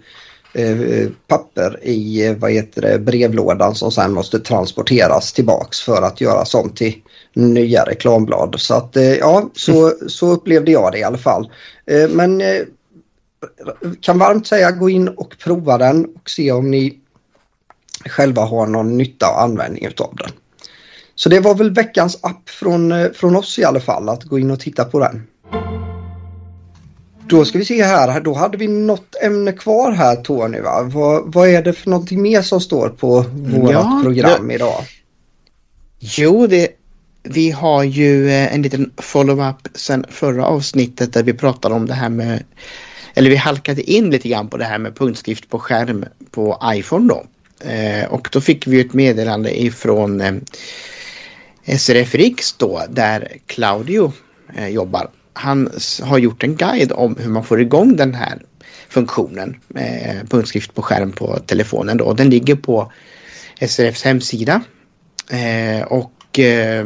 [0.53, 6.55] eh, papper i vad heter det, brevlådan som sen måste transporteras tillbaks för att göras
[6.55, 6.95] om till
[7.33, 8.55] nya reklamblad.
[8.57, 11.51] Så att ja, så, så upplevde jag det i alla fall.
[12.09, 12.41] Men
[14.01, 16.99] kan varmt säga gå in och prova den och se om ni
[18.05, 20.31] själva har någon nytta och användning utav den.
[21.15, 24.51] Så det var väl veckans app från, från oss i alla fall att gå in
[24.51, 25.27] och titta på den.
[27.33, 30.59] Då ska vi se här, då hade vi något ämne kvar här Tony.
[30.59, 30.83] Va?
[30.83, 34.83] Vad, vad är det för någonting mer som står på vårt ja, program det, idag?
[35.99, 36.67] Jo, det,
[37.23, 41.93] vi har ju eh, en liten follow-up sen förra avsnittet där vi pratade om det
[41.93, 42.43] här med
[43.13, 47.13] eller vi halkade in lite grann på det här med punktskrift på skärm på iPhone
[47.13, 47.25] då.
[47.69, 50.33] Eh, och då fick vi ett meddelande ifrån eh,
[51.77, 54.13] SRF Riks då där Claudio
[54.55, 55.09] eh, jobbar.
[55.33, 55.69] Han
[56.01, 58.41] har gjort en guide om hur man får igång den här
[58.89, 62.13] funktionen Eh, punktskrift på skärm på telefonen då.
[62.13, 62.91] Den ligger på
[63.59, 64.61] SRFs hemsida.
[65.29, 66.85] Eh, och eh,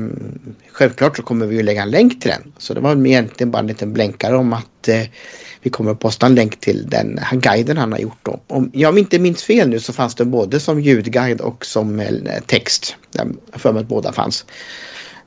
[0.72, 2.54] självklart så kommer vi ju lägga en länk till den.
[2.58, 5.04] Så det var egentligen bara en liten blänkare om att eh,
[5.62, 8.20] vi kommer att posta en länk till den här guiden han har gjort.
[8.24, 8.40] Då.
[8.48, 12.10] Om jag inte minns fel nu så fanns det både som ljudguide och som eh,
[12.46, 12.96] text.
[13.12, 14.46] Jag för mig att båda fanns.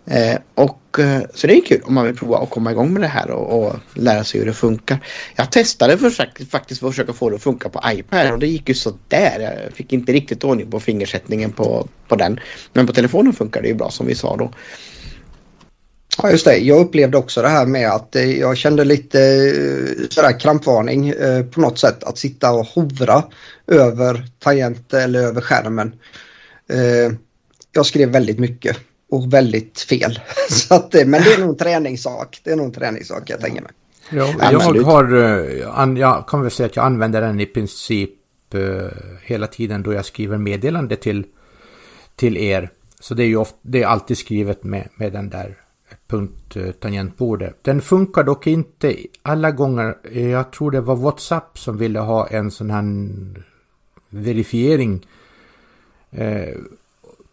[0.06, 3.02] Eh, och, eh, så det är kul om man vill prova att komma igång med
[3.02, 4.98] det här och, och lära sig hur det funkar.
[5.36, 6.10] Jag testade för,
[6.44, 9.60] faktiskt för att försöka få det att funka på iPad och det gick ju sådär.
[9.64, 12.40] Jag fick inte riktigt ordning på fingersättningen på, på den.
[12.72, 14.50] Men på telefonen funkar det ju bra som vi sa då.
[16.22, 20.08] Ja just det, jag upplevde också det här med att eh, jag kände lite eh,
[20.10, 23.24] sådär krampvarning eh, på något sätt att sitta och hovra
[23.66, 25.94] över tangent eller över skärmen.
[26.70, 27.12] Eh,
[27.72, 28.76] jag skrev väldigt mycket
[29.10, 30.20] och väldigt fel.
[30.50, 32.40] Så att, men det är nog en träningssak.
[32.44, 33.72] Det är nog en träningssak jag tänker mig.
[34.10, 38.10] Ja, jag har, jag kan väl säga att jag använder den i princip
[39.22, 41.24] hela tiden då jag skriver meddelande till,
[42.16, 42.70] till er.
[43.00, 45.56] Så det är ju ofta, det är alltid skrivet med, med den där
[46.06, 47.64] punkttangentbordet.
[47.64, 49.96] Den funkar dock inte alla gånger.
[50.12, 52.84] Jag tror det var WhatsApp som ville ha en sån här
[54.08, 55.06] verifiering
[56.10, 56.54] eh,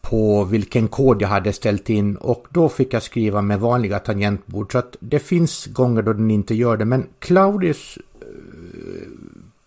[0.10, 4.72] på vilken kod jag hade ställt in och då fick jag skriva med vanliga tangentbord.
[4.72, 8.28] Så att det finns gånger då den inte gör det men Claudius eh,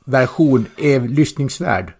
[0.05, 1.93] version är lyssningsvärd.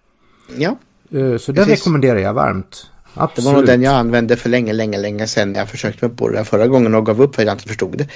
[0.57, 0.76] Ja.
[1.11, 2.86] Eh, så den rekommenderar jag varmt.
[3.14, 3.36] Absolut.
[3.36, 5.55] Det var nog den jag använde för länge, länge, länge sedan.
[5.55, 7.99] Jag försökte mig på det förra gången och gav upp för att jag inte förstod
[7.99, 8.09] det.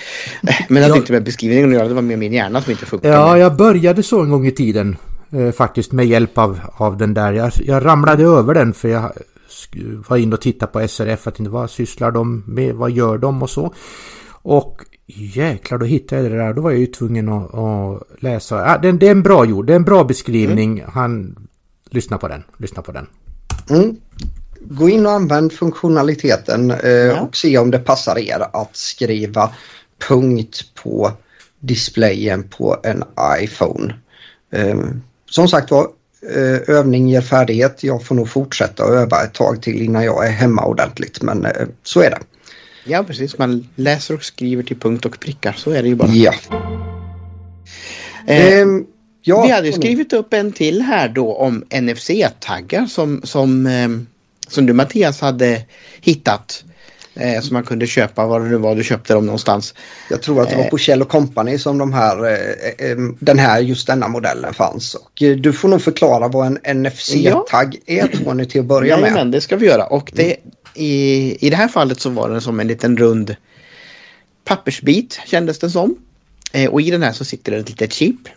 [0.69, 0.97] Men det hade jag...
[0.97, 3.15] inte med beskrivningen att göra, det var med min hjärna som inte funkade.
[3.15, 4.97] Ja, jag började så en gång i tiden.
[5.33, 7.33] Eh, faktiskt med hjälp av, av den där.
[7.33, 9.13] Jag, jag ramlade över den för jag
[10.09, 11.27] var inne och tittade på SRF.
[11.27, 12.75] Att inte, vad sysslar de med?
[12.75, 13.75] Vad gör de och så?
[14.31, 16.55] Och jäklar, då hittade jag det där.
[16.55, 18.57] Då var jag ju tvungen att, att läsa.
[18.57, 19.67] Ja, det, det är en bra gjord.
[19.67, 20.79] Det är en bra beskrivning.
[20.79, 20.91] Mm.
[20.95, 21.37] Han...
[21.91, 22.43] Lyssna på den.
[22.59, 23.07] Lyssna på den.
[23.71, 23.97] Mm
[24.69, 27.21] gå in och använd funktionaliteten eh, ja.
[27.21, 29.51] och se om det passar er att skriva
[30.09, 31.13] punkt på
[31.61, 33.05] displayen på en
[33.41, 33.95] iPhone.
[34.51, 34.79] Eh,
[35.31, 35.89] som sagt var,
[36.67, 37.85] övning ger färdighet.
[37.85, 41.53] Jag får nog fortsätta öva ett tag till innan jag är hemma ordentligt men eh,
[41.83, 42.19] så är det.
[42.85, 45.53] Ja precis, man läser och skriver till punkt och prickar.
[45.53, 46.09] Så är det ju bara.
[46.09, 46.35] Ja.
[48.27, 48.85] Eh, ehm,
[49.23, 54.07] ja vi hade skrivit upp en till här då om NFC-taggar som, som ehm,
[54.49, 55.63] som du Mattias hade
[56.01, 56.65] hittat.
[57.15, 59.75] Eh, som man kunde köpa, var det nu var du köpte dem någonstans.
[60.11, 60.81] Jag tror att det var på eh.
[60.81, 64.95] Kjell Company som de här, eh, eh, den här, just denna modellen fanns.
[64.95, 67.95] Och eh, du får nog förklara vad en NFC-tagg ja.
[68.03, 69.13] är Tony till att börja med.
[69.13, 69.87] Men det ska vi göra.
[69.87, 70.37] Och det,
[70.75, 73.37] i, i det här fallet så var den som en liten rund
[74.45, 75.97] pappersbit kändes det som.
[76.53, 78.29] Eh, och i den här så sitter det ett litet chip.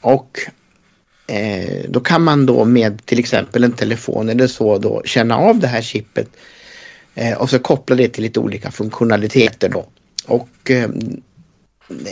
[0.00, 0.38] och
[1.26, 5.58] Eh, då kan man då med till exempel en telefon eller så då känna av
[5.58, 6.28] det här chippet
[7.14, 9.86] eh, och så koppla det till lite olika funktionaliteter då.
[10.26, 10.88] Och eh,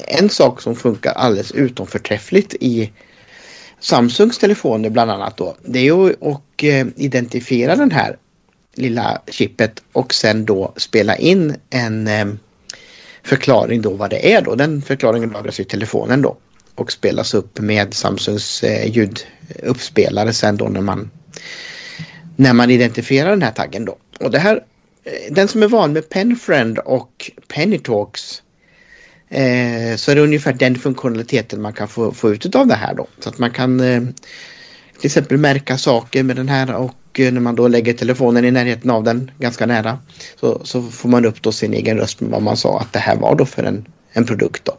[0.08, 2.92] en sak som funkar alldeles utom förträffligt i
[3.80, 8.16] Samsungs telefoner bland annat då det är att eh, identifiera den här
[8.74, 12.26] lilla chippet och sen då spela in en eh,
[13.22, 14.54] förklaring då vad det är då.
[14.54, 16.36] Den förklaringen lagras i telefonen då
[16.74, 21.10] och spelas upp med Samsungs eh, ljuduppspelare sen då när man
[22.36, 23.96] när man identifierar den här taggen då.
[24.20, 24.64] Och det här,
[25.04, 28.42] Eh, den som är van med Penfriend och Pennytalks
[29.28, 32.94] eh, så är det ungefär den funktionaliteten man kan få, få ut av det här
[32.94, 33.06] då.
[33.18, 34.02] Så att man kan eh,
[34.98, 38.50] till exempel märka saker med den här och eh, när man då lägger telefonen i
[38.50, 39.98] närheten av den ganska nära
[40.40, 42.98] så, så får man upp då sin egen röst med vad man sa att det
[42.98, 44.76] här var då för en, en produkt då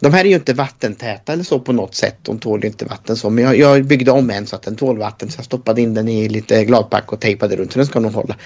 [0.00, 2.16] de här är ju inte vattentäta eller så på något sätt.
[2.22, 3.30] De tål ju inte vatten så.
[3.30, 5.30] Men jag, jag byggde om en så att den tål vatten.
[5.30, 7.72] Så jag stoppade in den i lite gladpack och tejpade runt.
[7.72, 8.36] Så den ska nog hålla.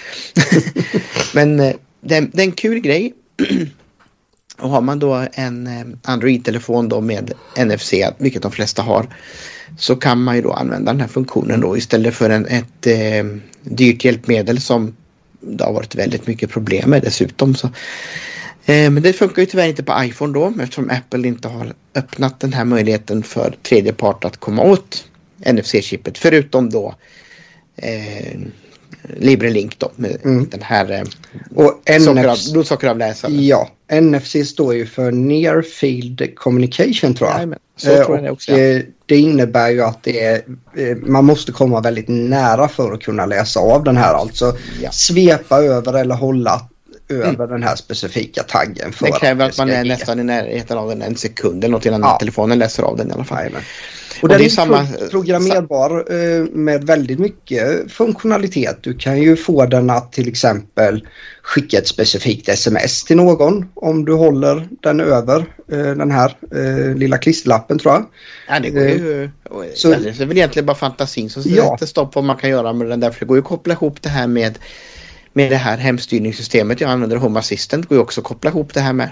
[1.35, 3.13] men eh, det, det är en kul grej.
[4.59, 9.07] Och har man då en eh, Android-telefon då med NFC, vilket de flesta har,
[9.79, 13.25] så kan man ju då använda den här funktionen då istället för en, ett eh,
[13.63, 14.97] dyrt hjälpmedel som
[15.41, 17.55] det har varit väldigt mycket problem med dessutom.
[17.55, 17.71] Så.
[18.67, 22.41] Eh, men det funkar ju tyvärr inte på iPhone då eftersom Apple inte har öppnat
[22.41, 25.05] den här möjligheten för tredje part att komma åt
[25.39, 26.95] NFC-chippet förutom då
[27.77, 28.39] eh,
[29.17, 30.49] LibreLink då med mm.
[30.51, 31.03] den här eh,
[31.55, 31.83] och
[32.53, 33.47] blodsockeravläsaren.
[33.47, 37.49] Ja, NFC står ju för Near Field Communication tror jag.
[37.49, 38.53] Ja, så tror jag det också.
[38.53, 38.81] Och, ja.
[39.07, 40.43] det innebär ju att det är,
[40.77, 44.15] eh, man måste komma väldigt nära för att kunna läsa av den här.
[44.15, 44.91] Alltså ja.
[44.91, 46.69] svepa över eller hålla
[47.09, 47.49] över mm.
[47.49, 48.93] den här specifika taggen.
[48.93, 51.73] För det kräver att, att man är nästan i närheten av den en sekund eller
[51.73, 52.17] något innan ja.
[52.19, 53.47] telefonen läser av den i alla fall.
[53.47, 53.63] Amen.
[54.23, 54.87] Och, den är, är samma...
[55.11, 58.79] programmerbar eh, med väldigt mycket funktionalitet.
[58.81, 61.07] Du kan ju få den att till exempel
[61.43, 65.39] skicka ett specifikt sms till någon om du håller den över
[65.73, 68.07] eh, den här eh, lilla klisterlappen tror jag.
[68.49, 69.31] Ja, det går ju...
[69.75, 71.77] Så, det är väl egentligen bara fantasin som sätter ja.
[71.87, 73.11] stopp vad man kan göra med den där.
[73.11, 74.59] För det går ju att koppla ihop det här med
[75.35, 78.81] med det här hemstyrningssystemet jag använder, Home Assistant, går ju också att koppla ihop det
[78.81, 79.11] här med.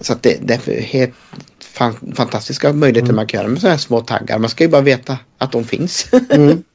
[0.00, 1.14] så att det, det är helt
[1.64, 3.16] fan, fantastiska möjligheter mm.
[3.16, 4.38] man kan göra med sådana här små taggar.
[4.38, 6.08] Man ska ju bara veta att de finns.
[6.30, 6.62] mm.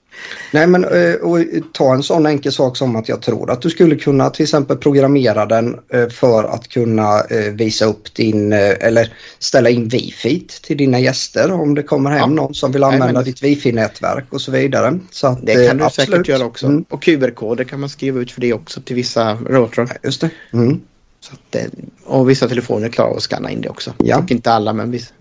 [0.52, 1.40] Nej men eh, och
[1.72, 4.78] ta en sån enkel sak som att jag tror att du skulle kunna till exempel
[4.78, 10.78] programmera den eh, för att kunna eh, visa upp din eller ställa in wifi till
[10.78, 12.28] dina gäster om det kommer hem ja.
[12.28, 15.00] någon som vill använda Nej, ditt wifi-nätverk och så vidare.
[15.12, 16.10] Så att, det kan du absolut.
[16.10, 16.66] säkert göra också.
[16.66, 16.86] Mm.
[16.90, 19.98] Och QR-koder kan man skriva ut för det också till vissa routrar.
[20.04, 20.30] Just det.
[20.54, 20.82] Mm.
[21.20, 21.66] Så att,
[22.04, 23.94] och vissa telefoner klarar att scanna in det också.
[23.98, 24.20] Ja.
[24.20, 25.14] Och inte alla men vissa.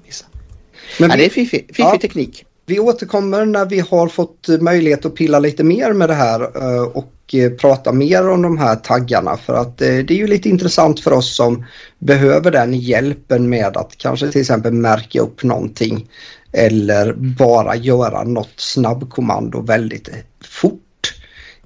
[0.98, 2.44] Men ja, det är fiffig, fiffig ja, teknik.
[2.66, 6.82] Vi återkommer när vi har fått möjlighet att pilla lite mer med det här eh,
[6.82, 10.48] och eh, prata mer om de här taggarna för att eh, det är ju lite
[10.48, 11.64] intressant för oss som
[11.98, 16.08] behöver den hjälpen med att kanske till exempel märka upp någonting
[16.52, 20.08] eller bara göra något snabbkommando väldigt
[20.44, 21.14] fort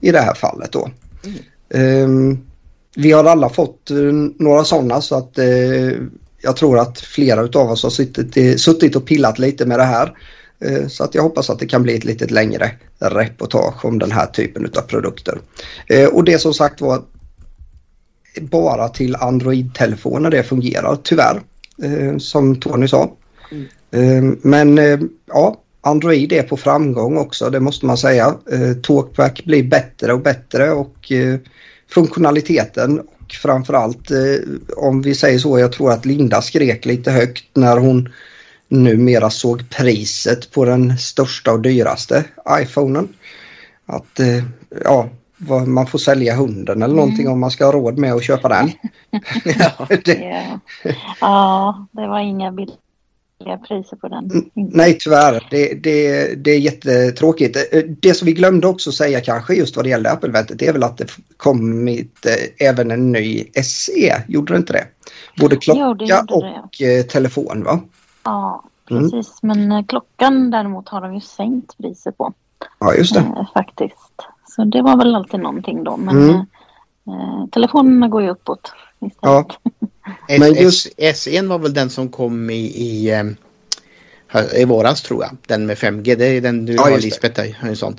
[0.00, 0.90] i det här fallet då.
[1.24, 2.04] Mm.
[2.04, 2.44] Um,
[2.96, 3.90] vi har alla fått
[4.38, 5.38] några sådana så att
[6.42, 10.14] jag tror att flera av oss har suttit, suttit och pillat lite med det här.
[10.60, 14.12] Eh, så att jag hoppas att det kan bli ett lite längre reportage om den
[14.12, 15.38] här typen av produkter.
[15.86, 17.02] Eh, och det som sagt var
[18.40, 21.40] bara till Android-telefoner det fungerar tyvärr.
[21.82, 23.10] Eh, som Tony sa.
[23.90, 24.38] Mm.
[24.42, 24.78] Men
[25.26, 28.34] ja, Android är på framgång också, det måste man säga.
[28.82, 31.12] Talkback blir bättre och bättre och
[31.90, 34.10] funktionaliteten och framförallt
[34.76, 38.08] om vi säger så, jag tror att Linda skrek lite högt när hon
[38.68, 42.24] numera såg priset på den största och dyraste
[42.62, 43.08] iPhonen.
[43.86, 44.44] Att eh,
[44.84, 45.08] ja,
[45.66, 47.32] man får sälja hunden eller någonting mm.
[47.32, 48.70] om man ska ha råd med att köpa den.
[49.44, 50.14] ja, det...
[50.14, 50.60] Ja.
[51.20, 52.76] ja, det var inga bilder
[53.68, 54.30] priser på den.
[54.30, 55.46] Mm, nej, tyvärr.
[55.50, 57.56] Det, det, det är jättetråkigt.
[57.72, 60.82] Eh, det som vi glömde också säga kanske just vad det gäller Apple-eventet är väl
[60.82, 61.06] att det
[61.36, 64.22] kommit eh, även en ny SE.
[64.28, 64.86] Gjorde det inte det?
[65.40, 65.80] Både klocka
[66.28, 67.02] jo, och det.
[67.02, 67.80] Telefon va?
[68.22, 69.02] Ja, mm.
[69.02, 69.42] precis.
[69.42, 69.68] Mm.
[69.68, 72.32] Men klockan däremot har de ju sänkt priset på.
[72.78, 73.20] Ja, just det.
[73.20, 74.22] Eh, faktiskt.
[74.48, 75.96] Så det var väl alltid någonting då.
[75.96, 76.40] Men mm.
[77.06, 79.22] eh, telefonerna går ju uppåt istället.
[79.22, 79.46] Ja.
[80.38, 80.88] Men just...
[81.14, 85.36] SE var väl den som kom i, i, eh, i våras tror jag.
[85.46, 86.16] Den med 5G.
[86.16, 87.64] Det är den du ja, har Lisbeth.
[87.64, 87.96] En sån.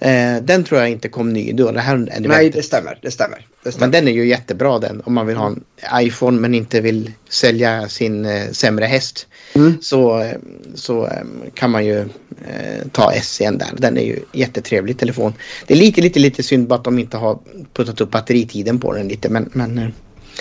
[0.00, 1.52] Eh, den tror jag inte kom ny.
[1.52, 3.46] Då, det här Nej det stämmer, det stämmer.
[3.78, 5.02] Men den är ju jättebra den.
[5.04, 9.26] Om man vill ha en iPhone men inte vill sälja sin eh, sämre häst.
[9.54, 9.78] Mm.
[9.82, 10.36] Så, eh,
[10.74, 11.22] så eh,
[11.54, 13.68] kan man ju eh, ta SE där.
[13.76, 15.32] Den är ju jättetrevlig telefon.
[15.66, 17.38] Det är lite, lite, lite synd bara att de inte har
[17.72, 19.28] puttat upp batteritiden på den lite.
[19.28, 19.92] Men, men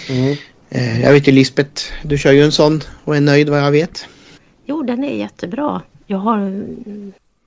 [0.09, 0.35] mm.
[0.73, 3.71] Eh, jag vet ju Lisbeth, du kör ju en sån och är nöjd vad jag
[3.71, 4.07] vet.
[4.65, 5.81] Jo, den är jättebra.
[6.07, 6.65] Jag har,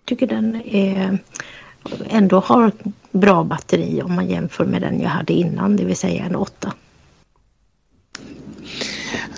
[0.05, 1.19] tycker den är,
[2.11, 2.73] ändå har
[3.15, 6.73] bra batteri om man jämför med den jag hade innan, det vill säga en 8.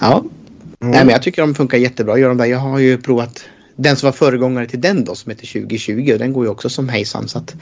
[0.00, 0.30] Ja, mm.
[0.78, 2.18] Nej, men jag tycker de funkar jättebra.
[2.18, 2.44] Gör de där.
[2.44, 3.44] Jag har ju provat
[3.76, 6.68] den som var föregångare till den då som heter 2020 och den går ju också
[6.68, 7.28] som hejsan.
[7.28, 7.54] Så att,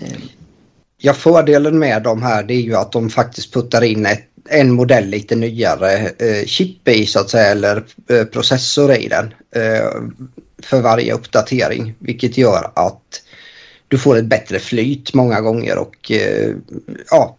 [0.00, 0.18] eh.
[0.98, 4.72] Ja, fördelen med de här det är ju att de faktiskt puttar in ett en
[4.72, 9.90] modell lite nyare eh, chip i så att säga eller eh, processor i den eh,
[10.62, 13.22] för varje uppdatering vilket gör att
[13.92, 16.54] du får ett bättre flyt många gånger och eh,
[17.10, 17.36] ja,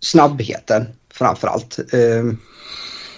[0.00, 1.78] snabbheten framförallt.
[1.92, 2.24] Eh,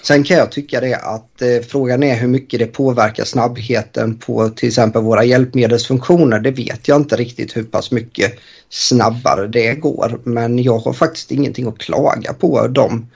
[0.03, 4.49] Sen kan jag tycka det att eh, frågan är hur mycket det påverkar snabbheten på
[4.49, 6.41] till exempel våra hjälpmedelsfunktioner.
[6.41, 8.32] Det vet jag inte riktigt hur pass mycket
[8.68, 10.20] snabbare det går.
[10.24, 13.07] Men jag har faktiskt ingenting att klaga på dem.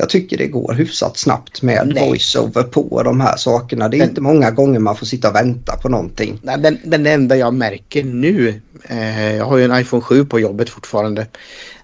[0.00, 3.88] Jag tycker det går hyfsat snabbt med voiceover på de här sakerna.
[3.88, 6.40] Det är den, inte många gånger man får sitta och vänta på någonting.
[6.42, 10.70] Den, den enda jag märker nu, eh, jag har ju en iPhone 7 på jobbet
[10.70, 11.26] fortfarande.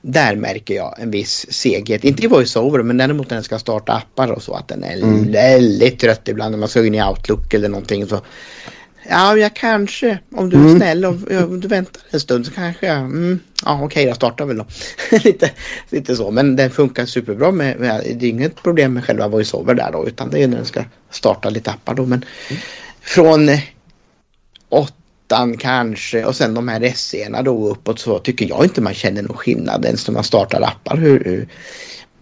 [0.03, 2.05] Där märker jag en viss seghet.
[2.05, 4.97] Inte i voiceover men däremot när den ska starta appar och så att den är
[4.97, 5.33] mm.
[5.33, 8.07] väldigt trött ibland när man ska in i Outlook eller någonting.
[8.07, 8.21] Så
[9.09, 10.19] Ja, jag kanske.
[10.33, 10.77] Om du är mm.
[10.77, 12.97] snäll och om du väntar en stund så kanske jag...
[12.97, 14.67] Mm, ja, okej, okay, jag startar väl då.
[15.25, 15.51] lite,
[15.91, 16.31] lite så.
[16.31, 18.03] Men den funkar superbra med, med...
[18.19, 20.09] Det är inget problem med själva voiceover där då.
[20.09, 22.07] Utan det är när den ska starta lite appar då.
[22.07, 22.63] Men mm.
[23.01, 23.49] från
[24.69, 29.23] åttan kanske och sen de här SE-erna då uppåt så tycker jag inte man känner
[29.23, 30.97] någon skillnad ens när man startar appar.
[30.97, 31.49] Hur, hur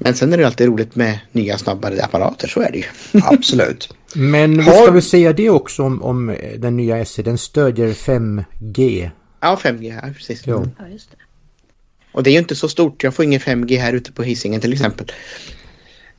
[0.04, 2.84] men sen är det alltid roligt med nya snabbare apparater, så är det ju.
[3.22, 3.94] Absolut.
[4.14, 9.10] Men vi ska väl säga det också om, om den nya SE, den stödjer 5G.
[9.40, 10.46] Ja, 5G, ja, precis.
[10.46, 10.64] Ja.
[10.78, 11.16] ja just det.
[12.12, 14.60] Och det är ju inte så stort, jag får ingen 5G här ute på Hisingen
[14.60, 15.12] till exempel.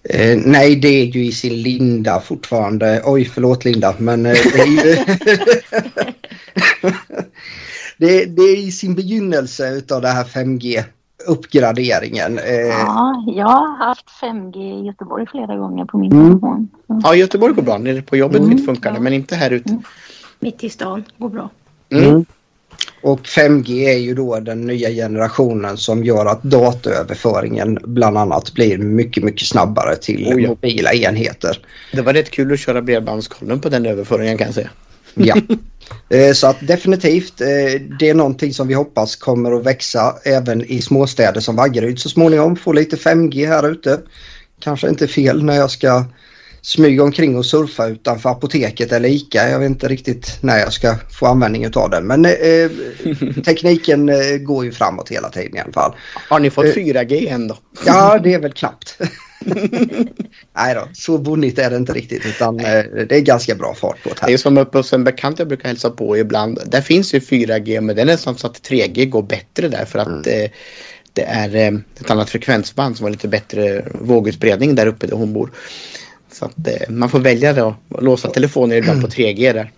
[0.03, 3.01] Eh, nej, det är ju i sin linda fortfarande.
[3.05, 4.95] Oj, förlåt Linda, men eh, det, är ju...
[7.97, 10.83] det, det, är i sin begynnelse utav det här 5G
[11.27, 12.39] uppgraderingen.
[12.39, 16.27] Eh, ja, jag har haft 5G i Göteborg flera gånger på min mm.
[16.27, 16.69] telefon.
[16.89, 17.01] Mm.
[17.03, 17.77] Ja, Göteborg går bra.
[17.77, 19.69] Nere på jobbet mm, mitt funkar det, men inte här ute.
[19.69, 19.83] Mm.
[20.39, 21.49] Mitt i stan går bra.
[21.89, 22.09] Mm.
[22.09, 22.25] mm.
[23.01, 28.77] Och 5G är ju då den nya generationen som gör att dataöverföringen bland annat blir
[28.77, 30.49] mycket, mycket snabbare till oh ja.
[30.49, 31.59] mobila enheter.
[31.93, 34.69] Det var rätt kul att köra bredbandskollen på den överföringen kan jag säga.
[35.13, 35.35] Ja,
[36.09, 40.65] eh, så att definitivt eh, det är någonting som vi hoppas kommer att växa även
[40.65, 42.55] i småstäder som Vaggeryd så småningom.
[42.55, 43.99] Få lite 5G här ute.
[44.59, 46.05] Kanske inte fel när jag ska
[46.61, 49.49] smyga omkring och surfa utanför apoteket eller ICA.
[49.49, 52.07] Jag vet inte riktigt när jag ska få användning av den.
[52.07, 52.31] Men eh,
[53.45, 55.93] tekniken eh, går ju framåt hela tiden i alla fall.
[56.29, 57.57] Har ni fått 4G än då?
[57.85, 58.97] ja, det är väl knappt.
[60.55, 64.03] Nej då, så bonnigt är det inte riktigt utan eh, det är ganska bra fart
[64.03, 64.27] på det här.
[64.27, 66.59] Det är som uppe hos en bekant jag brukar hälsa på ibland.
[66.65, 69.99] Där finns ju 4G men det är nästan så att 3G går bättre där för
[69.99, 70.43] att mm.
[70.43, 70.51] eh,
[71.13, 75.33] det är eh, ett annat frekvensband som har lite bättre vågutbredning där uppe där hon
[75.33, 75.51] bor.
[76.31, 79.71] Så att eh, man får välja då låsa telefoner ibland på 3G där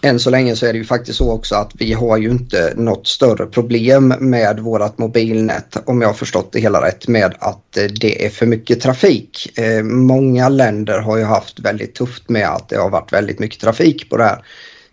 [0.00, 2.72] än så länge så är det ju faktiskt så också att vi har ju inte
[2.76, 7.76] något större problem med vårat mobilnät om jag har förstått det hela rätt med att
[7.76, 9.58] eh, det är för mycket trafik.
[9.58, 13.60] Eh, många länder har ju haft väldigt tufft med att det har varit väldigt mycket
[13.60, 14.44] trafik på det här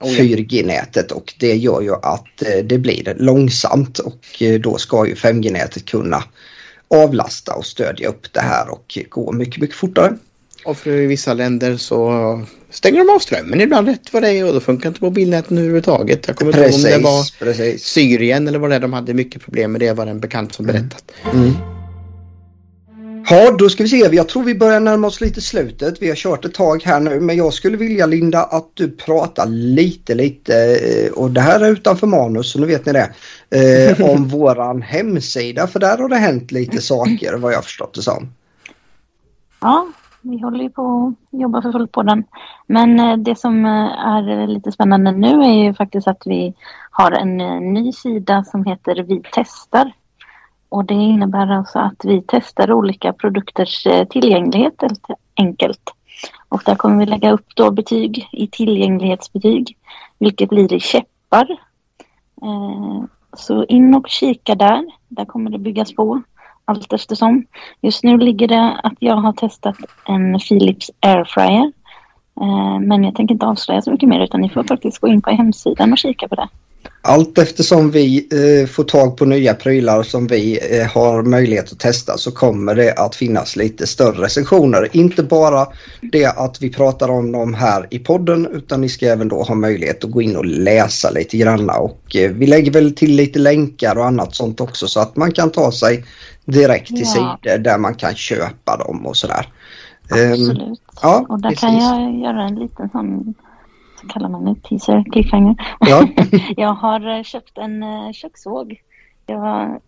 [0.02, 5.86] 4G-nätet och det gör ju att eh, det blir långsamt och då ska ju 5G-nätet
[5.86, 6.24] kunna
[6.90, 10.18] avlasta och stödja upp det här och gå mycket, mycket fortare.
[10.70, 14.54] Och för vissa länder så stänger de av strömmen ibland rätt vad det är och
[14.54, 16.28] då funkar inte mobilnäten överhuvudtaget.
[16.28, 17.86] Jag kommer inte ihåg om det var precis.
[17.86, 18.80] Syrien eller vad det är.
[18.80, 20.76] De hade mycket problem med det var en bekant som mm.
[20.76, 21.12] berättat.
[21.34, 21.52] Mm.
[23.30, 24.10] Ja, då ska vi se.
[24.12, 26.02] Jag tror vi börjar närma oss lite slutet.
[26.02, 29.46] Vi har kört ett tag här nu, men jag skulle vilja Linda att du pratar
[29.48, 33.10] lite, lite eh, och det här är utanför manus så nu vet ni det.
[33.50, 38.02] Eh, om våran hemsida, för där har det hänt lite saker vad jag förstått det
[38.02, 38.34] som.
[39.62, 39.88] Ja,
[40.22, 42.24] vi håller ju på att jobba för fullt på den.
[42.68, 46.54] Men eh, det som eh, är lite spännande nu är ju faktiskt att vi
[46.92, 49.92] har en eh, ny sida som heter Vi testar.
[50.70, 55.94] Och det innebär alltså att vi testar olika produkters tillgänglighet helt enkelt.
[56.50, 59.78] Och där kommer vi lägga upp då betyg i tillgänglighetsbetyg,
[60.20, 61.58] vilket blir i käppar.
[63.34, 66.22] Så in och kika där, där kommer det byggas på
[66.70, 67.46] allt eftersom.
[67.82, 71.72] Just nu ligger det att jag har testat en Philips Airfryer.
[72.42, 75.22] Eh, men jag tänker inte avslöja så mycket mer utan ni får faktiskt gå in
[75.22, 76.48] på hemsidan och kika på det.
[77.02, 81.80] Allt eftersom vi eh, får tag på nya prylar som vi eh, har möjlighet att
[81.80, 84.90] testa så kommer det att finnas lite större recensioner.
[84.92, 85.68] Inte bara
[86.02, 89.56] det att vi pratar om dem här i podden utan ni ska även då ha
[89.56, 93.40] möjlighet att gå in och läsa lite granna och eh, vi lägger väl till lite
[93.40, 96.06] länkar och annat sånt också så att man kan ta sig
[96.52, 97.06] direkt till ja.
[97.06, 99.46] sidor där man kan köpa dem och sådär.
[100.12, 100.62] Absolut.
[100.62, 101.62] Um, ja, och där precis.
[101.62, 103.34] kan jag göra en liten sån
[104.02, 105.56] så kallar man det, teaser, cliffhanger.
[105.80, 106.08] Ja.
[106.58, 108.82] jag har eh, köpt en uh, kökssåg.
[109.26, 109.82] Jag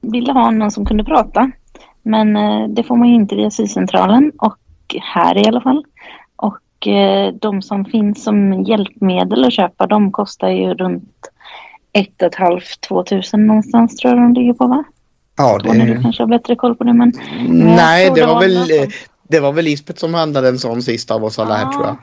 [0.00, 1.50] ville ha någon som kunde prata.
[2.02, 4.58] Men uh, det får man inte via sycentralen och
[5.14, 5.84] här i alla fall.
[6.36, 6.58] Och
[7.32, 11.30] de som finns som hjälpmedel att köpa de kostar ju runt
[11.92, 14.84] ett och ett halvt, två tusen någonstans tror jag de ligger på va?
[15.40, 15.84] Ja, det...
[15.84, 17.12] Du kanske har bättre koll på det men...
[17.48, 18.88] Nej, det var väl...
[19.28, 21.96] Det var väl Lisbeth som handlade en sån sist av oss alla här tror jag.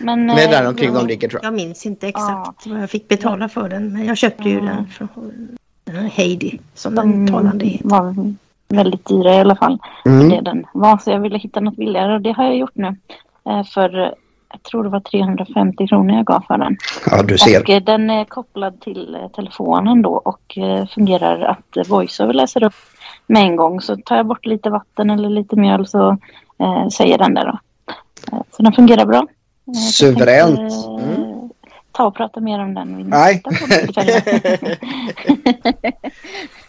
[0.00, 1.46] Men, Men där omkring ja, de ligger tror jag.
[1.46, 2.72] Jag minns inte exakt ja.
[2.72, 3.92] vad jag fick betala för den.
[3.92, 5.56] Men jag köpte ju den från
[6.12, 7.88] Heidi som den talande heter.
[7.88, 8.34] var
[8.68, 9.78] väldigt dyra i alla fall.
[10.04, 10.28] Mm.
[10.28, 10.98] Det den var.
[10.98, 12.96] Så jag ville hitta något billigare och det har jag gjort nu.
[13.74, 14.14] För
[14.52, 16.76] jag tror det var 350 kronor jag gav för den.
[17.06, 17.76] Ja, du ser.
[17.76, 20.58] Och den är kopplad till telefonen då och
[20.94, 22.74] fungerar att VoiceOver läser upp
[23.26, 23.80] med en gång.
[23.80, 26.18] Så tar jag bort lite vatten eller lite mjöl så
[26.58, 27.58] eh, säger den det då.
[28.32, 29.26] Eh, så den fungerar bra.
[29.66, 30.56] Eh, Suveränt.
[30.56, 31.50] Tänkte, mm.
[31.92, 33.42] Ta och prata mer om den Nej.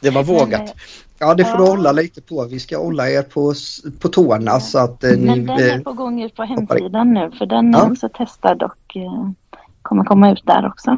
[0.02, 0.76] det var vågat.
[1.22, 2.46] Ja, det får du hålla lite på.
[2.46, 3.54] Vi ska hålla er på,
[4.00, 5.26] på tårna så att eh, ni...
[5.26, 7.92] Men den är på gång ut på hemsidan nu för den är ja.
[7.92, 9.30] också testad och eh,
[9.82, 10.98] kommer komma ut där också.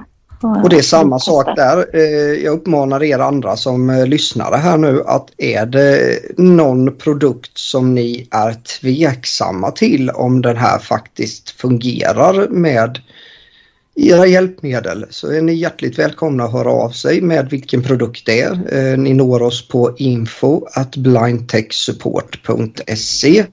[0.63, 1.85] Och det är samma sak där.
[1.93, 7.57] Eh, jag uppmanar er andra som eh, lyssnare här nu att är det någon produkt
[7.57, 12.99] som ni är tveksamma till om den här faktiskt fungerar med
[13.95, 18.41] era hjälpmedel så är ni hjärtligt välkomna att höra av sig med vilken produkt det
[18.41, 18.51] är.
[18.51, 23.45] Eh, ni når oss på info at blindtechsupport.se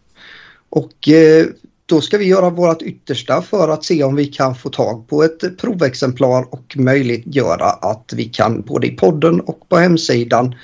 [0.71, 1.47] och eh,
[1.87, 5.23] då ska vi göra vårt yttersta för att se om vi kan få tag på
[5.23, 10.55] ett provexemplar och möjliggöra att vi kan både i podden och på hemsidan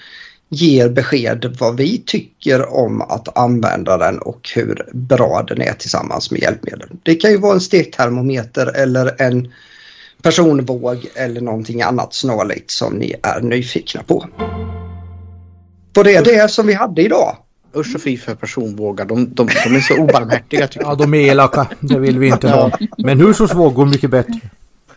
[0.48, 6.30] ger besked vad vi tycker om att använda den och hur bra den är tillsammans
[6.30, 6.88] med hjälpmedel.
[7.02, 9.52] Det kan ju vara en stektermometer eller en
[10.22, 14.26] personvåg eller någonting annat snarlikt som ni är nyfikna på.
[15.94, 17.36] Var det det som vi hade idag?
[17.76, 19.04] Usch och fy för personvågar.
[19.04, 20.92] De, de, de är så obarmhärtiga tycker jag.
[20.92, 21.66] Ja, de är elaka.
[21.80, 22.70] Det vill vi inte ha.
[22.98, 24.40] Men hushållsvåg går mycket bättre.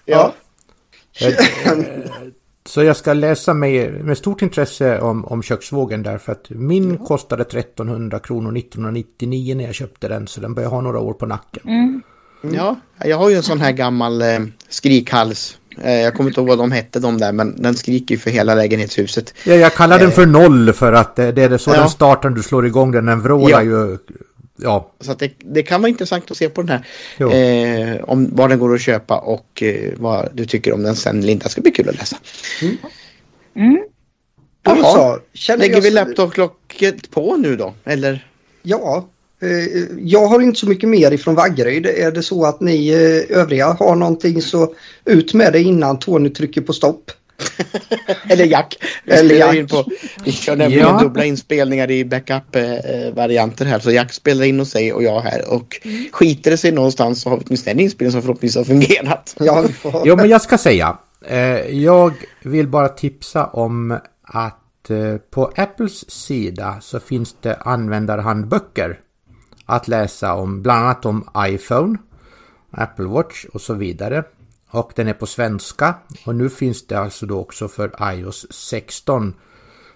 [0.05, 0.33] Ja.
[1.21, 1.33] Eh,
[2.69, 7.43] så jag ska läsa med, med stort intresse om, om köksvågen därför att min kostade
[7.43, 11.63] 1300 kronor 1999 när jag köpte den så den börjar ha några år på nacken.
[11.65, 12.01] Mm.
[12.43, 12.55] Mm.
[12.55, 12.75] Ja,
[13.05, 14.39] jag har ju en sån här gammal eh,
[14.69, 18.19] skrikhals Eh, jag kommer inte ihåg vad de hette de där men den skriker ju
[18.19, 19.33] för hela lägenhetshuset.
[19.43, 21.79] Ja, jag kallar den för eh, noll för att det är så ja.
[21.79, 23.05] den startar när du slår igång den.
[23.05, 23.63] Den vrålar ja.
[23.63, 23.97] ju.
[24.61, 24.91] Ja.
[24.99, 26.83] Så det, det, kan vara intressant att se på den här.
[27.19, 31.21] Eh, om vad den går att köpa och eh, vad du tycker om den sen
[31.21, 31.43] Linda.
[31.43, 32.17] Det ska bli kul att läsa.
[32.61, 32.77] Mm.
[33.55, 33.83] Mm.
[34.63, 35.19] Jaha,
[35.57, 37.73] lägger vi laptopklocket på nu då?
[37.83, 38.27] Eller?
[38.61, 39.09] Ja,
[39.41, 41.85] Eh, jag har inte så mycket mer ifrån Vaggeryd.
[41.85, 44.73] Är det så att ni eh, övriga har någonting så
[45.05, 47.11] ut med det innan Tony trycker på stopp.
[48.29, 48.77] Eller Jack.
[49.03, 49.55] Vi, Eller Jack.
[49.55, 49.85] In på,
[50.23, 50.99] vi kör nämligen ja.
[50.99, 53.79] dubbla inspelningar i backup-varianter här.
[53.79, 55.53] Så Jack spelar in hos sig och jag här.
[55.53, 59.35] Och skiter det sig någonstans så har vi åtminstone en inspelning som förhoppningsvis har fungerat.
[59.49, 59.65] Ja,
[60.05, 60.97] jo, men jag ska säga.
[61.25, 62.13] Eh, jag
[62.43, 64.55] vill bara tipsa om att
[65.31, 68.99] på Apples sida så finns det användarhandböcker
[69.65, 71.97] att läsa om bland annat om iPhone,
[72.71, 74.23] Apple Watch och så vidare.
[74.71, 79.33] Och den är på svenska och nu finns det alltså då också för iOS 16.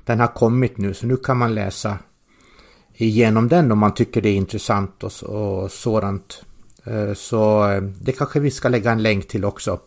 [0.05, 1.97] Den har kommit nu så nu kan man läsa
[2.93, 6.43] igenom den om man tycker det är intressant och, och sådant.
[6.85, 9.79] Eh, så eh, det kanske vi ska lägga en länk till också.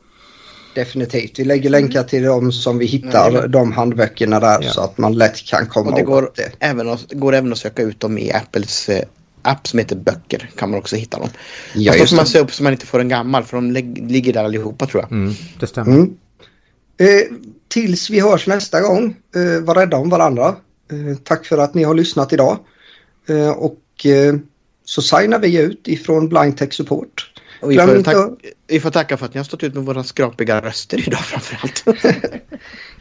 [0.75, 1.39] Definitivt.
[1.39, 3.51] Vi lägger länkar till dem som vi hittar, mm.
[3.51, 4.71] de handböckerna där ja.
[4.71, 6.53] så att man lätt kan komma och det går det.
[6.59, 9.05] Även att, går även att söka ut dem i Apples eh,
[9.47, 11.29] app som heter Böcker kan man också hitta dem.
[11.75, 13.73] Ja, Fast då får man se upp så man inte får en gammal för de
[14.09, 15.13] ligger där allihopa tror jag.
[15.13, 15.93] Mm, det stämmer.
[15.93, 16.17] Mm.
[16.99, 17.37] Eh,
[17.69, 20.57] tills vi hörs nästa gång, eh, var rädda om varandra.
[20.93, 22.59] Eh, tack för att ni har lyssnat idag.
[23.29, 24.35] Eh, och eh,
[24.85, 27.33] så signar vi ut ifrån Blind Tech Support.
[27.63, 28.17] Och vi, får tack,
[28.67, 31.85] vi får tacka för att ni har stått ut med våra skrapiga röster idag framförallt.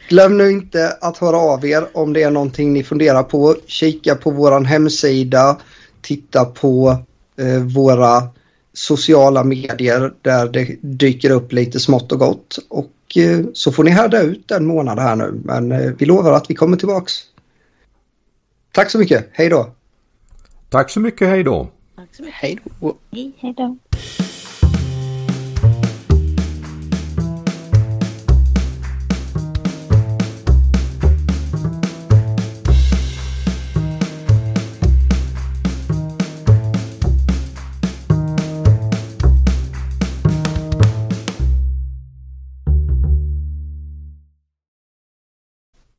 [0.08, 3.56] Glöm nu inte att höra av er om det är någonting ni funderar på.
[3.66, 5.60] Kika på våran hemsida
[6.06, 6.96] titta på
[7.36, 8.28] eh, våra
[8.72, 12.58] sociala medier där det dyker upp lite smått och gott.
[12.68, 15.40] Och eh, så får ni härda ut en månad här nu.
[15.44, 17.12] Men eh, vi lovar att vi kommer tillbaks.
[18.72, 19.28] Tack så mycket.
[19.32, 19.70] Hej då.
[20.68, 21.28] Tack så mycket.
[21.28, 21.68] Hej då.
[22.32, 22.96] Hej då.
[23.38, 23.76] Hej då.